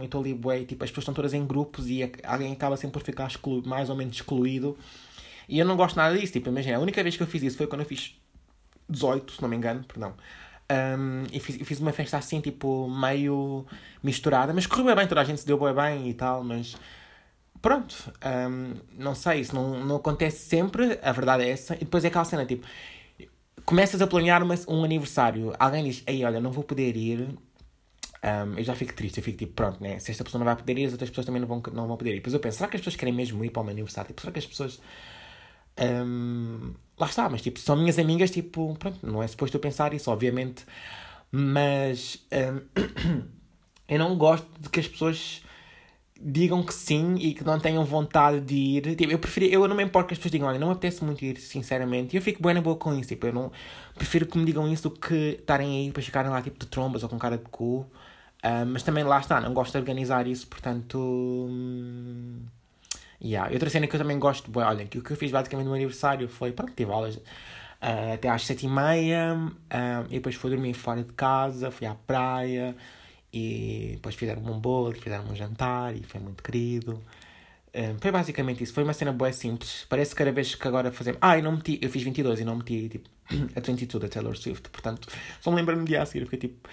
e 0.00 0.04
estou 0.04 0.20
ali, 0.20 0.32
bué, 0.32 0.64
tipo, 0.64 0.84
as 0.84 0.90
pessoas 0.90 1.02
estão 1.02 1.14
todas 1.14 1.34
em 1.34 1.44
grupos 1.44 1.88
e 1.88 2.08
alguém 2.22 2.52
acaba 2.52 2.76
sempre 2.76 3.00
por 3.00 3.04
ficar 3.04 3.26
excluído, 3.26 3.68
mais 3.68 3.90
ou 3.90 3.96
menos 3.96 4.14
excluído. 4.14 4.78
E 5.48 5.58
eu 5.58 5.66
não 5.66 5.76
gosto 5.76 5.96
nada 5.96 6.16
disso, 6.16 6.34
tipo, 6.34 6.48
imagina, 6.48 6.76
a 6.76 6.80
única 6.80 7.02
vez 7.02 7.16
que 7.16 7.22
eu 7.22 7.26
fiz 7.26 7.42
isso 7.42 7.56
foi 7.56 7.66
quando 7.66 7.80
eu 7.80 7.86
fiz 7.86 8.14
18, 8.88 9.32
se 9.32 9.42
não 9.42 9.48
me 9.48 9.56
engano, 9.56 9.82
perdão. 9.84 10.14
Um, 10.70 11.24
e 11.32 11.40
fiz, 11.40 11.56
fiz 11.66 11.80
uma 11.80 11.92
festa 11.92 12.18
assim, 12.18 12.40
tipo, 12.40 12.88
meio 12.90 13.66
misturada, 14.02 14.52
mas 14.52 14.66
correu 14.66 14.94
bem, 14.94 15.06
toda 15.06 15.22
a 15.22 15.24
gente 15.24 15.40
se 15.40 15.46
deu 15.46 15.58
bem 15.74 16.10
e 16.10 16.14
tal, 16.14 16.44
mas 16.44 16.76
pronto, 17.62 18.12
um, 18.50 18.74
não 18.98 19.14
sei, 19.14 19.40
isso 19.40 19.54
não, 19.54 19.84
não 19.84 19.96
acontece 19.96 20.46
sempre, 20.46 20.98
a 21.02 21.12
verdade 21.12 21.44
é 21.44 21.48
essa, 21.48 21.74
e 21.74 21.78
depois 21.78 22.04
é 22.04 22.08
aquela 22.08 22.24
cena, 22.24 22.44
tipo, 22.44 22.66
começas 23.68 24.00
a 24.00 24.06
planear 24.06 24.42
uma, 24.42 24.54
um 24.66 24.82
aniversário, 24.82 25.52
alguém 25.58 25.84
diz, 25.84 26.02
ei, 26.06 26.24
olha, 26.24 26.40
não 26.40 26.50
vou 26.50 26.64
poder 26.64 26.96
ir, 26.96 27.20
um, 27.20 28.56
eu 28.56 28.64
já 28.64 28.74
fico 28.74 28.94
triste, 28.94 29.18
eu 29.18 29.22
fico 29.22 29.36
tipo, 29.36 29.52
pronto, 29.52 29.82
né? 29.82 29.98
Se 29.98 30.10
esta 30.10 30.24
pessoa 30.24 30.38
não 30.38 30.46
vai 30.46 30.56
poder 30.56 30.78
ir, 30.78 30.86
as 30.86 30.92
outras 30.92 31.10
pessoas 31.10 31.26
também 31.26 31.38
não 31.38 31.46
vão, 31.46 31.62
não 31.74 31.86
vão 31.86 31.98
poder 31.98 32.12
ir. 32.12 32.14
Depois 32.14 32.32
eu 32.32 32.40
penso, 32.40 32.56
será 32.56 32.70
que 32.70 32.76
as 32.76 32.80
pessoas 32.80 32.96
querem 32.96 33.12
mesmo 33.12 33.44
ir 33.44 33.50
para 33.50 33.60
o 33.60 33.64
meu 33.66 33.72
aniversário? 33.72 34.08
Tipo, 34.08 34.22
será 34.22 34.32
que 34.32 34.38
as 34.38 34.46
pessoas. 34.46 34.80
Um, 35.78 36.72
lá 36.98 37.06
está, 37.06 37.28
mas 37.28 37.42
tipo, 37.42 37.60
são 37.60 37.76
minhas 37.76 37.98
amigas, 37.98 38.30
tipo, 38.30 38.74
pronto, 38.78 39.06
não 39.06 39.22
é 39.22 39.26
suposto 39.26 39.54
eu 39.54 39.60
pensar 39.60 39.92
isso, 39.92 40.10
obviamente, 40.10 40.64
mas 41.30 42.26
um, 42.32 43.22
eu 43.86 43.98
não 43.98 44.16
gosto 44.16 44.48
de 44.58 44.70
que 44.70 44.80
as 44.80 44.88
pessoas 44.88 45.42
digam 46.20 46.62
que 46.64 46.74
sim 46.74 47.14
e 47.16 47.32
que 47.32 47.44
não 47.44 47.60
tenham 47.60 47.84
vontade 47.84 48.40
de 48.40 48.54
ir. 48.54 48.96
Tipo, 48.96 49.12
eu 49.12 49.18
prefiro, 49.18 49.46
eu 49.46 49.68
não 49.68 49.76
me 49.76 49.84
importo 49.84 50.08
que 50.08 50.14
as 50.14 50.18
pessoas 50.18 50.32
digam, 50.32 50.48
olha, 50.48 50.58
não 50.58 50.68
me 50.68 50.72
apetece 50.72 51.04
muito 51.04 51.24
ir, 51.24 51.38
sinceramente. 51.38 52.14
E 52.14 52.18
eu 52.18 52.22
fico 52.22 52.42
bem 52.42 52.54
na 52.54 52.60
boa 52.60 52.76
com 52.76 52.92
isso. 52.94 53.10
Tipo, 53.10 53.26
eu 53.28 53.32
não 53.32 53.52
prefiro 53.94 54.26
que 54.26 54.36
me 54.36 54.44
digam 54.44 54.70
isso 54.70 54.88
do 54.88 54.90
que 54.90 55.36
estarem 55.38 55.78
aí 55.78 55.92
para 55.92 56.02
ficarem 56.02 56.30
lá 56.30 56.42
tipo 56.42 56.58
de 56.58 56.66
trombas 56.66 57.02
ou 57.02 57.08
com 57.08 57.18
cara 57.18 57.38
de 57.38 57.44
cu. 57.44 57.86
Uh, 58.44 58.66
mas 58.66 58.82
também 58.82 59.04
lá 59.04 59.18
está, 59.18 59.40
não 59.40 59.52
gosto 59.52 59.72
de 59.72 59.78
organizar 59.78 60.26
isso, 60.26 60.46
portanto. 60.46 60.98
Hum, 60.98 62.40
yeah. 63.22 63.52
Outra 63.52 63.70
cena 63.70 63.86
que 63.86 63.94
eu 63.96 64.00
também 64.00 64.18
gosto, 64.18 64.50
bem, 64.50 64.62
olha, 64.62 64.84
que 64.86 64.98
o 64.98 65.02
que 65.02 65.12
eu 65.12 65.16
fiz 65.16 65.30
basicamente 65.30 65.66
no 65.66 65.74
aniversário 65.74 66.28
foi, 66.28 66.52
pronto, 66.52 66.72
tive 66.74 66.90
aulas 66.92 67.16
uh, 67.16 68.14
até 68.14 68.28
às 68.28 68.44
sete 68.44 68.66
e 68.66 68.68
meia, 68.68 69.36
uh, 69.36 70.06
e 70.08 70.14
depois 70.14 70.34
fui 70.34 70.50
dormir 70.50 70.74
fora 70.74 71.02
de 71.02 71.12
casa, 71.12 71.70
fui 71.70 71.86
à 71.86 71.94
praia, 71.94 72.76
e 73.32 73.92
depois 73.94 74.14
fizeram 74.14 74.42
um 74.42 74.58
bolo, 74.58 74.92
fizeram 74.94 75.24
um 75.24 75.36
jantar 75.36 75.94
e 75.94 76.02
foi 76.02 76.20
muito 76.20 76.42
querido. 76.42 77.02
Um, 77.74 77.98
foi 78.00 78.10
basicamente 78.10 78.62
isso. 78.62 78.72
Foi 78.72 78.82
uma 78.82 78.92
cena 78.92 79.12
boa 79.12 79.32
simples. 79.32 79.86
Parece 79.88 80.12
que 80.12 80.16
cada 80.16 80.32
vez 80.32 80.54
que 80.54 80.68
agora 80.68 80.90
fazemos. 80.90 81.18
Ah, 81.20 81.36
eu 81.38 81.42
não 81.42 81.52
meti. 81.52 81.78
Eu 81.82 81.90
fiz 81.90 82.02
22 82.02 82.40
e 82.40 82.44
não 82.44 82.56
meti 82.56 82.88
tipo, 82.88 83.08
a 83.54 83.60
22 83.60 84.02
da 84.02 84.08
Taylor 84.08 84.36
Swift. 84.36 84.68
Portanto, 84.70 85.08
só 85.40 85.50
me 85.50 85.56
lembro-me 85.56 85.84
de 85.84 85.96
a 85.96 86.06
seguir. 86.06 86.24
Fiquei 86.24 86.38
tipo. 86.50 86.68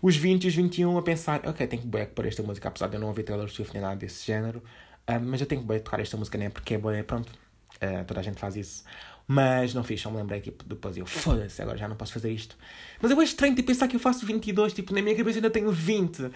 Os 0.00 0.16
20 0.16 0.44
e 0.44 0.48
os 0.48 0.54
21 0.54 0.98
a 0.98 1.02
pensar, 1.02 1.40
ok, 1.46 1.66
tenho 1.66 1.82
que 1.82 1.88
boé 1.88 2.04
por 2.04 2.26
esta 2.26 2.42
música, 2.42 2.68
apesar 2.68 2.86
de 2.88 2.96
eu 2.96 3.00
não 3.00 3.08
ouvir 3.08 3.22
Taylor 3.22 3.48
Swift 3.48 3.72
nem 3.72 3.82
nada 3.82 3.96
desse 3.96 4.26
género. 4.26 4.62
Um, 5.08 5.20
mas 5.30 5.40
eu 5.40 5.46
tenho 5.46 5.62
que 5.62 5.66
boé 5.66 5.78
tocar 5.78 6.00
esta 6.00 6.16
música, 6.16 6.36
né? 6.36 6.50
Porque 6.50 6.74
é 6.74 6.78
boa, 6.78 7.02
pronto. 7.02 7.32
Uh, 7.76 8.04
toda 8.06 8.20
a 8.20 8.22
gente 8.22 8.38
faz 8.38 8.56
isso. 8.56 8.84
Mas 9.28 9.74
não 9.74 9.82
fiz, 9.82 10.00
só 10.00 10.10
me 10.10 10.18
lembrei, 10.18 10.40
tipo, 10.40 10.64
depois 10.64 10.96
eu, 10.96 11.04
foda-se, 11.04 11.60
agora 11.60 11.76
já 11.76 11.88
não 11.88 11.96
posso 11.96 12.12
fazer 12.12 12.30
isto. 12.30 12.56
Mas 13.00 13.10
eu 13.10 13.20
é 13.20 13.24
estranho 13.24 13.54
de 13.54 13.62
tipo, 13.62 13.68
pensar 13.72 13.88
que 13.88 13.96
eu 13.96 14.00
faço 14.00 14.24
22, 14.24 14.72
tipo, 14.72 14.94
na 14.94 15.02
minha 15.02 15.16
cabeça 15.16 15.38
ainda 15.38 15.50
tenho 15.50 15.70
20. 15.72 16.30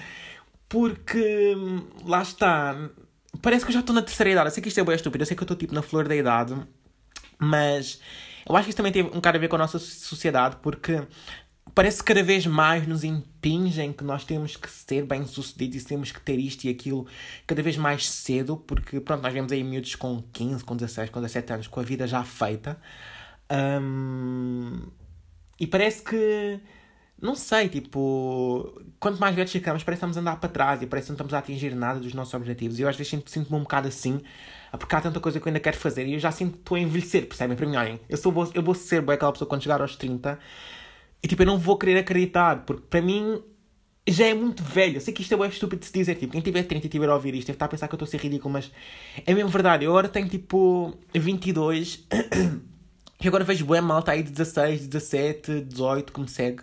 Porque, 0.68 1.54
lá 2.04 2.22
está, 2.22 2.90
parece 3.40 3.64
que 3.64 3.70
eu 3.70 3.74
já 3.74 3.80
estou 3.80 3.94
na 3.94 4.02
terceira 4.02 4.30
idade. 4.30 4.48
Eu 4.48 4.52
sei 4.52 4.62
que 4.62 4.68
isto 4.68 4.80
é 4.80 4.84
bem 4.84 4.94
estúpido, 4.94 5.22
eu 5.22 5.26
sei 5.26 5.36
que 5.36 5.42
eu 5.42 5.44
estou, 5.44 5.56
tipo, 5.56 5.74
na 5.74 5.82
flor 5.82 6.08
da 6.08 6.16
idade. 6.16 6.56
Mas 7.38 8.00
eu 8.48 8.56
acho 8.56 8.64
que 8.64 8.70
isso 8.70 8.76
também 8.76 8.92
tem 8.92 9.02
um 9.02 9.10
bocado 9.10 9.38
a 9.38 9.40
ver 9.40 9.48
com 9.48 9.56
a 9.56 9.60
nossa 9.60 9.78
sociedade, 9.78 10.56
porque 10.62 11.02
parece 11.74 11.98
que 11.98 12.04
cada 12.04 12.22
vez 12.22 12.46
mais 12.46 12.86
nos 12.86 13.04
impingem 13.04 13.92
que 13.92 14.04
nós 14.04 14.24
temos 14.24 14.56
que 14.56 14.68
ser 14.70 15.04
bem-sucedidos 15.04 15.82
e 15.82 15.84
temos 15.84 16.12
que 16.12 16.20
ter 16.20 16.38
isto 16.38 16.64
e 16.64 16.68
aquilo 16.68 17.06
cada 17.46 17.62
vez 17.62 17.76
mais 17.76 18.08
cedo, 18.10 18.56
porque 18.56 19.00
pronto, 19.00 19.22
nós 19.22 19.32
vemos 19.32 19.52
aí 19.52 19.62
miúdos 19.62 19.94
com 19.94 20.22
15, 20.32 20.64
com 20.64 20.76
16, 20.76 21.10
com 21.10 21.20
17 21.20 21.52
anos, 21.52 21.66
com 21.68 21.80
a 21.80 21.82
vida 21.82 22.06
já 22.06 22.24
feita. 22.24 22.80
Um, 23.50 24.88
e 25.58 25.66
parece 25.66 26.02
que, 26.02 26.60
não 27.20 27.34
sei, 27.34 27.68
tipo, 27.68 28.80
quanto 28.98 29.20
mais 29.20 29.34
velhos 29.34 29.52
ficamos, 29.52 29.84
parece 29.84 30.00
que 30.00 30.06
estamos 30.06 30.16
a 30.16 30.20
andar 30.20 30.40
para 30.40 30.48
trás 30.48 30.82
e 30.82 30.86
parece 30.86 31.06
que 31.06 31.10
não 31.12 31.16
estamos 31.16 31.34
a 31.34 31.38
atingir 31.38 31.74
nada 31.74 32.00
dos 32.00 32.14
nossos 32.14 32.34
objetivos. 32.34 32.78
E 32.78 32.82
eu 32.82 32.88
às 32.88 32.96
vezes 32.96 33.10
sinto-me 33.26 33.56
um 33.56 33.62
bocado 33.62 33.88
assim, 33.88 34.20
porque 34.72 34.94
há 34.94 35.00
tanta 35.00 35.20
coisa 35.20 35.38
que 35.38 35.46
eu 35.46 35.50
ainda 35.50 35.60
quero 35.60 35.76
fazer 35.76 36.06
e 36.06 36.14
eu 36.14 36.18
já 36.18 36.32
sinto 36.32 36.52
que 36.52 36.58
estou 36.58 36.76
a 36.76 36.80
envelhecer, 36.80 37.26
percebem? 37.26 37.56
Para 37.56 37.66
mim, 37.66 37.76
olhem, 37.76 38.00
eu, 38.08 38.16
sou, 38.16 38.32
eu 38.54 38.62
vou 38.62 38.74
ser 38.74 39.02
bem 39.02 39.14
aquela 39.14 39.32
pessoa 39.32 39.48
quando 39.48 39.62
chegar 39.62 39.80
aos 39.80 39.96
30 39.96 40.38
e 41.22 41.28
tipo, 41.28 41.42
eu 41.42 41.46
não 41.46 41.58
vou 41.58 41.76
querer 41.76 41.98
acreditar, 41.98 42.64
porque 42.64 42.82
para 42.88 43.02
mim 43.02 43.42
já 44.08 44.26
é 44.26 44.34
muito 44.34 44.62
velho. 44.62 44.96
Eu 44.96 45.00
sei 45.00 45.12
que 45.12 45.22
isto 45.22 45.42
é 45.42 45.48
estúpido 45.48 45.80
de 45.80 45.86
se 45.86 45.92
dizer. 45.92 46.14
Tipo, 46.16 46.32
quem 46.32 46.40
tiver 46.40 46.62
30 46.64 46.86
e 46.86 46.90
tiver 46.90 47.08
a 47.08 47.14
ouvir 47.14 47.34
isto 47.34 47.46
deve 47.46 47.56
estar 47.56 47.66
a 47.66 47.68
pensar 47.68 47.88
que 47.88 47.94
eu 47.94 47.96
estou 47.96 48.06
a 48.06 48.10
ser 48.10 48.18
ridículo, 48.18 48.52
mas 48.52 48.70
é 49.26 49.34
mesmo 49.34 49.50
verdade. 49.50 49.84
Eu 49.84 49.90
agora 49.90 50.08
tenho 50.08 50.28
tipo 50.28 50.96
22 51.14 52.06
e 53.20 53.28
agora 53.28 53.44
vejo 53.44 53.64
boa 53.64 53.80
malta 53.82 54.12
aí 54.12 54.22
de 54.22 54.30
16, 54.30 54.86
17, 54.88 55.60
18 55.62 56.12
que 56.12 56.20
me 56.20 56.28
segue. 56.28 56.62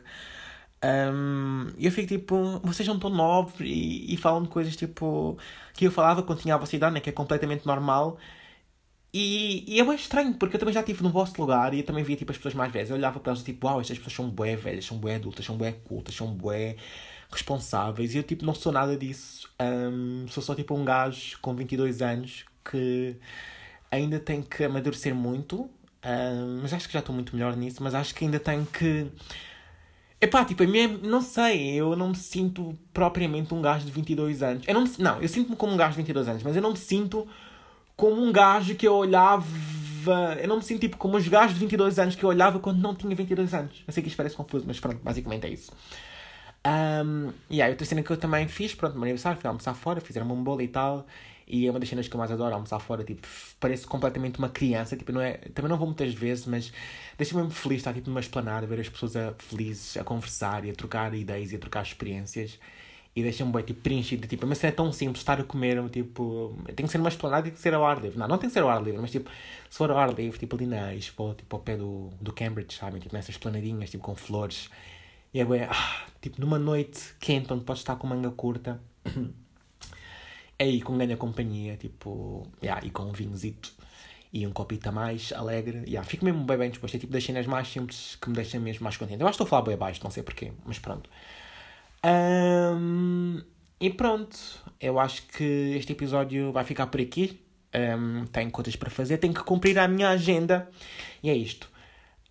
Um, 0.83 1.67
eu 1.79 1.91
fico 1.91 2.07
tipo, 2.07 2.59
vocês 2.63 2.87
não 2.87 2.95
estão 2.95 3.09
novos 3.09 3.53
e, 3.59 4.13
e 4.13 4.17
falam 4.17 4.43
de 4.43 4.49
coisas 4.49 4.75
tipo 4.75 5.37
que 5.73 5.85
eu 5.87 5.91
falava 5.91 6.21
quando 6.21 6.39
tinha 6.39 6.53
a 6.53 6.57
vossa 6.57 6.75
idade, 6.75 6.93
né, 6.93 6.99
que 6.99 7.09
é 7.09 7.13
completamente 7.13 7.65
normal. 7.65 8.17
E, 9.19 9.63
e 9.67 9.80
é 9.80 9.84
bem 9.84 9.95
estranho, 9.95 10.32
porque 10.36 10.58
eu 10.58 10.60
também 10.60 10.71
já 10.71 10.82
estive 10.82 11.01
no 11.01 11.10
vosso 11.10 11.41
lugar 11.41 11.73
e 11.73 11.80
eu 11.80 11.84
também 11.84 12.03
via 12.03 12.15
tipo, 12.15 12.32
as 12.32 12.38
pessoas 12.38 12.53
mais 12.53 12.71
velhas. 12.71 12.91
Eu 12.91 12.95
olhava 12.95 13.19
para 13.19 13.32
elas 13.32 13.43
tipo, 13.43 13.65
uau, 13.65 13.82
estas 13.82 13.97
pessoas 13.97 14.13
são 14.13 14.30
bué 14.30 14.56
velhas, 14.56 14.86
são 14.86 14.95
bué 14.99 15.15
adultas, 15.15 15.43
são 15.43 15.58
bué 15.58 15.71
cultas, 15.71 16.13
são 16.13 16.27
bué 16.27 16.75
responsáveis. 17.32 18.13
E 18.13 18.19
eu 18.19 18.23
tipo, 18.23 18.45
não 18.45 18.53
sou 18.53 18.71
nada 18.71 18.95
disso. 18.95 19.49
Um, 19.60 20.27
sou 20.27 20.43
só 20.43 20.53
tipo 20.53 20.75
um 20.75 20.86
gajo 20.86 21.39
com 21.41 21.56
22 21.56 22.03
anos 22.03 22.45
que 22.63 23.15
ainda 23.89 24.19
tem 24.19 24.43
que 24.43 24.63
amadurecer 24.63 25.15
muito. 25.15 25.67
Um, 26.06 26.60
mas 26.62 26.71
acho 26.73 26.86
que 26.86 26.93
já 26.93 26.99
estou 26.99 27.15
muito 27.15 27.36
melhor 27.36 27.56
nisso. 27.56 27.82
Mas 27.82 27.95
acho 27.95 28.13
que 28.13 28.23
ainda 28.23 28.39
tenho 28.39 28.67
que. 28.67 29.08
Epá, 30.21 30.45
tipo, 30.45 30.62
a 30.62 30.67
minha, 30.67 30.88
não 30.89 31.21
sei, 31.21 31.73
eu 31.73 31.95
não 31.95 32.10
me 32.10 32.15
sinto 32.15 32.77
propriamente 32.93 33.51
um 33.51 33.63
gajo 33.63 33.84
de 33.84 33.91
22 33.91 34.43
anos. 34.43 34.67
Eu 34.67 34.75
não, 34.75 34.84
me, 34.84 34.91
não 34.99 35.19
eu 35.19 35.27
sinto-me 35.27 35.56
como 35.56 35.73
um 35.73 35.77
gajo 35.77 35.93
de 35.93 35.97
22 35.97 36.27
anos, 36.27 36.43
mas 36.43 36.56
eu 36.56 36.62
não 36.62 36.71
me 36.71 36.77
sinto 36.77 37.27
como 37.97 38.23
um 38.23 38.31
gajo 38.31 38.75
que 38.75 38.88
eu 38.88 38.93
olhava. 38.93 39.45
Eu 40.39 40.47
não 40.47 40.57
me 40.57 40.63
sinto 40.63 40.79
tipo 40.79 40.95
como 40.95 41.17
os 41.17 41.27
gajos 41.27 41.55
de 41.55 41.60
22 41.60 41.99
anos 41.99 42.15
que 42.15 42.23
eu 42.23 42.29
olhava 42.29 42.60
quando 42.60 42.79
não 42.79 42.95
tinha 42.95 43.13
22 43.13 43.53
anos. 43.53 43.83
Eu 43.86 43.91
sei 43.91 44.01
que 44.01 44.07
isto 44.07 44.15
parece 44.15 44.36
confuso, 44.36 44.63
mas 44.65 44.79
pronto, 44.79 44.99
basicamente 45.03 45.47
é 45.47 45.49
isso. 45.49 45.71
Um, 46.65 47.31
e 47.49 47.62
aí, 47.62 47.69
outra 47.71 47.86
cena 47.86 48.03
que 48.03 48.12
eu 48.12 48.17
também 48.17 48.47
fiz, 48.47 48.75
pronto, 48.75 48.93
no 48.93 48.99
meu 48.99 49.05
aniversário, 49.05 49.39
fui 49.39 49.47
almoçar 49.47 49.73
fora, 49.73 49.99
fizeram 49.99 50.31
um 50.31 50.43
bolo 50.43 50.62
e 50.62 50.67
tal. 50.67 51.05
E 51.47 51.65
é 51.65 51.69
uma 51.69 51.79
das 51.79 51.88
cenas 51.88 52.07
que 52.10 52.13
eu 52.13 52.17
mais 52.17 52.29
adoro, 52.29 52.53
almoçar 52.53 52.77
fora, 52.79 53.05
tipo, 53.05 53.25
parece 53.57 53.88
completamente 53.88 54.38
uma 54.38 54.49
criança, 54.49 54.97
tipo, 54.97 55.13
não 55.13 55.21
é, 55.21 55.38
também 55.53 55.69
não 55.69 55.77
vou 55.77 55.88
muitas 55.88 56.13
vezes, 56.13 56.45
mas 56.45 56.73
deixa-me 57.17 57.49
feliz 57.49 57.77
estar, 57.77 57.93
tipo, 57.93 58.10
numa 58.10 58.19
esplanada, 58.19 58.67
ver 58.67 58.81
as 58.81 58.89
pessoas 58.89 59.15
a, 59.15 59.33
felizes 59.38 59.95
a 59.95 60.03
conversar 60.03 60.65
e 60.65 60.69
a 60.71 60.73
trocar 60.73 61.13
ideias 61.13 61.53
e 61.53 61.55
a 61.55 61.60
trocar 61.60 61.83
experiências. 61.83 62.60
E 63.17 63.23
deixa-me 63.23 63.51
bem, 63.51 63.63
tipo, 63.63 63.82
preenchido. 63.82 64.27
Tipo, 64.27 64.45
mas 64.45 64.63
é 64.63 64.69
tão 64.69 64.93
simples 64.93 65.21
estar 65.21 65.41
a 65.41 65.43
comer, 65.43 65.84
tipo, 65.89 66.56
tem 66.75 66.86
que 66.86 66.91
ser 66.91 66.99
uma 66.99 67.10
esplanada 67.10 67.45
tem 67.45 67.51
que 67.51 67.60
ser 67.60 67.73
ao 67.73 67.84
ar 67.84 67.99
livre. 67.99 68.19
Não, 68.19 68.27
não 68.27 68.38
tem 68.38 68.47
que 68.47 68.53
ser 68.53 68.60
ao 68.60 68.69
ar 68.69 68.80
livre, 68.80 69.01
mas 69.01 69.10
tipo, 69.10 69.27
se 69.67 69.75
for 69.75 69.89
ao 69.89 69.97
ar 69.97 70.13
livre, 70.13 70.38
tipo 70.38 70.56
ali 70.56 70.67
na 70.67 70.93
Expo, 70.93 71.34
tipo 71.34 71.56
ao 71.56 71.60
pé 71.63 71.75
do, 71.75 72.12
do 72.21 72.32
Cambridge, 72.32 72.77
sabem? 72.77 73.01
Tipo, 73.01 73.15
nessas 73.15 73.36
planadinhas, 73.36 73.89
tipo, 73.89 74.03
com 74.03 74.13
flores. 74.13 74.69
E 75.34 75.39
é 75.39 75.45
bem, 75.45 75.63
ah, 75.63 76.06
tipo, 76.21 76.39
numa 76.39 76.60
noite 76.60 77.15
quente, 77.19 77.51
onde 77.51 77.63
podes 77.63 77.82
estar 77.82 77.95
com 77.95 78.06
manga 78.06 78.30
curta. 78.30 78.80
é 80.60 80.65
aí, 80.65 80.80
com 80.80 80.95
ganha 80.95 81.17
companhia, 81.17 81.75
tipo, 81.75 82.45
yeah, 82.62 82.86
e 82.86 82.91
com 82.91 83.01
um 83.01 83.13
vinhozito 83.13 83.73
e 84.32 84.45
um 84.45 84.51
copito 84.51 84.89
a 84.89 84.91
mais, 84.91 85.34
alegre. 85.34 85.80
Yeah, 85.88 86.08
fico 86.08 86.23
mesmo 86.23 86.43
bem 86.43 86.56
bem 86.56 86.69
disposto. 86.69 86.97
É 86.97 86.99
tipo 86.99 87.12
das 87.12 87.23
cenas 87.23 87.47
mais 87.47 87.67
simples 87.67 88.15
que 88.21 88.30
me 88.30 88.36
deixam 88.36 88.62
mesmo 88.62 88.84
mais 88.84 88.95
contente. 88.95 89.21
Eu 89.21 89.27
acho 89.27 89.36
que 89.39 89.43
estou 89.43 89.47
a 89.47 89.49
falar 89.49 89.63
bem 89.63 89.73
abaixo, 89.73 90.01
não 90.03 90.12
sei 90.12 90.21
porquê, 90.21 90.51
mas 90.67 90.77
pronto. 90.77 91.10
Um, 92.05 93.41
e 93.79 93.89
pronto, 93.89 94.38
eu 94.79 94.99
acho 94.99 95.23
que 95.27 95.75
este 95.77 95.91
episódio 95.93 96.51
vai 96.51 96.63
ficar 96.63 96.88
por 96.88 97.01
aqui. 97.01 97.39
Um, 97.75 98.25
tenho 98.27 98.49
coisas 98.49 98.75
para 98.75 98.89
fazer, 98.89 99.17
tenho 99.17 99.33
que 99.33 99.43
cumprir 99.43 99.77
a 99.77 99.88
minha 99.88 100.10
agenda. 100.10 100.69
E 101.21 101.29
é 101.29 101.36
isto. 101.36 101.69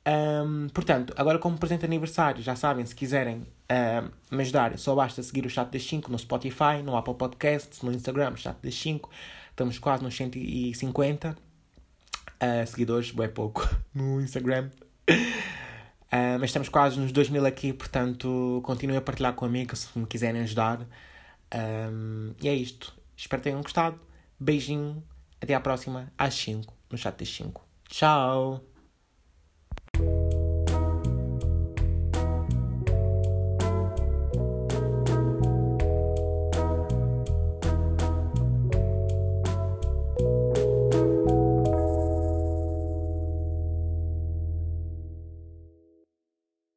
Um, 0.06 0.68
portanto, 0.68 1.12
agora 1.16 1.38
como 1.38 1.58
presente 1.58 1.84
aniversário, 1.84 2.42
já 2.42 2.54
sabem, 2.54 2.86
se 2.86 2.94
quiserem 2.94 3.38
um, 3.40 4.36
me 4.36 4.42
ajudar, 4.42 4.78
só 4.78 4.94
basta 4.94 5.20
seguir 5.22 5.44
o 5.44 5.50
Chat 5.50 5.70
das 5.70 5.82
5 5.82 6.10
no 6.10 6.18
Spotify, 6.18 6.82
no 6.84 6.96
Apple 6.96 7.14
Podcasts, 7.14 7.82
no 7.82 7.92
Instagram, 7.92 8.36
Chat 8.36 8.56
das 8.62 8.74
5. 8.74 9.10
Estamos 9.50 9.78
quase 9.78 10.04
nos 10.04 10.14
150 10.14 11.30
uh, 11.30 12.66
seguidores, 12.66 13.10
bem 13.10 13.28
pouco, 13.28 13.68
no 13.94 14.20
Instagram. 14.20 14.70
Uh, 16.06 16.38
mas 16.38 16.50
estamos 16.50 16.68
quase 16.68 16.98
nos 16.98 17.10
2000 17.10 17.44
aqui, 17.46 17.72
portanto, 17.72 18.60
continuem 18.64 18.98
a 18.98 19.02
partilhar 19.02 19.34
comigo 19.34 19.74
se 19.74 19.98
me 19.98 20.06
quiserem 20.06 20.42
ajudar. 20.42 20.80
Um, 21.54 22.32
e 22.40 22.48
é 22.48 22.54
isto. 22.54 22.94
Espero 23.16 23.42
que 23.42 23.48
tenham 23.48 23.62
gostado. 23.62 23.98
Beijinho. 24.38 25.02
Até 25.40 25.54
à 25.54 25.60
próxima, 25.60 26.10
às 26.16 26.34
5, 26.34 26.72
no 26.90 26.96
chat 26.96 27.16
das 27.18 27.28
5. 27.28 27.62
Tchau! 27.88 28.75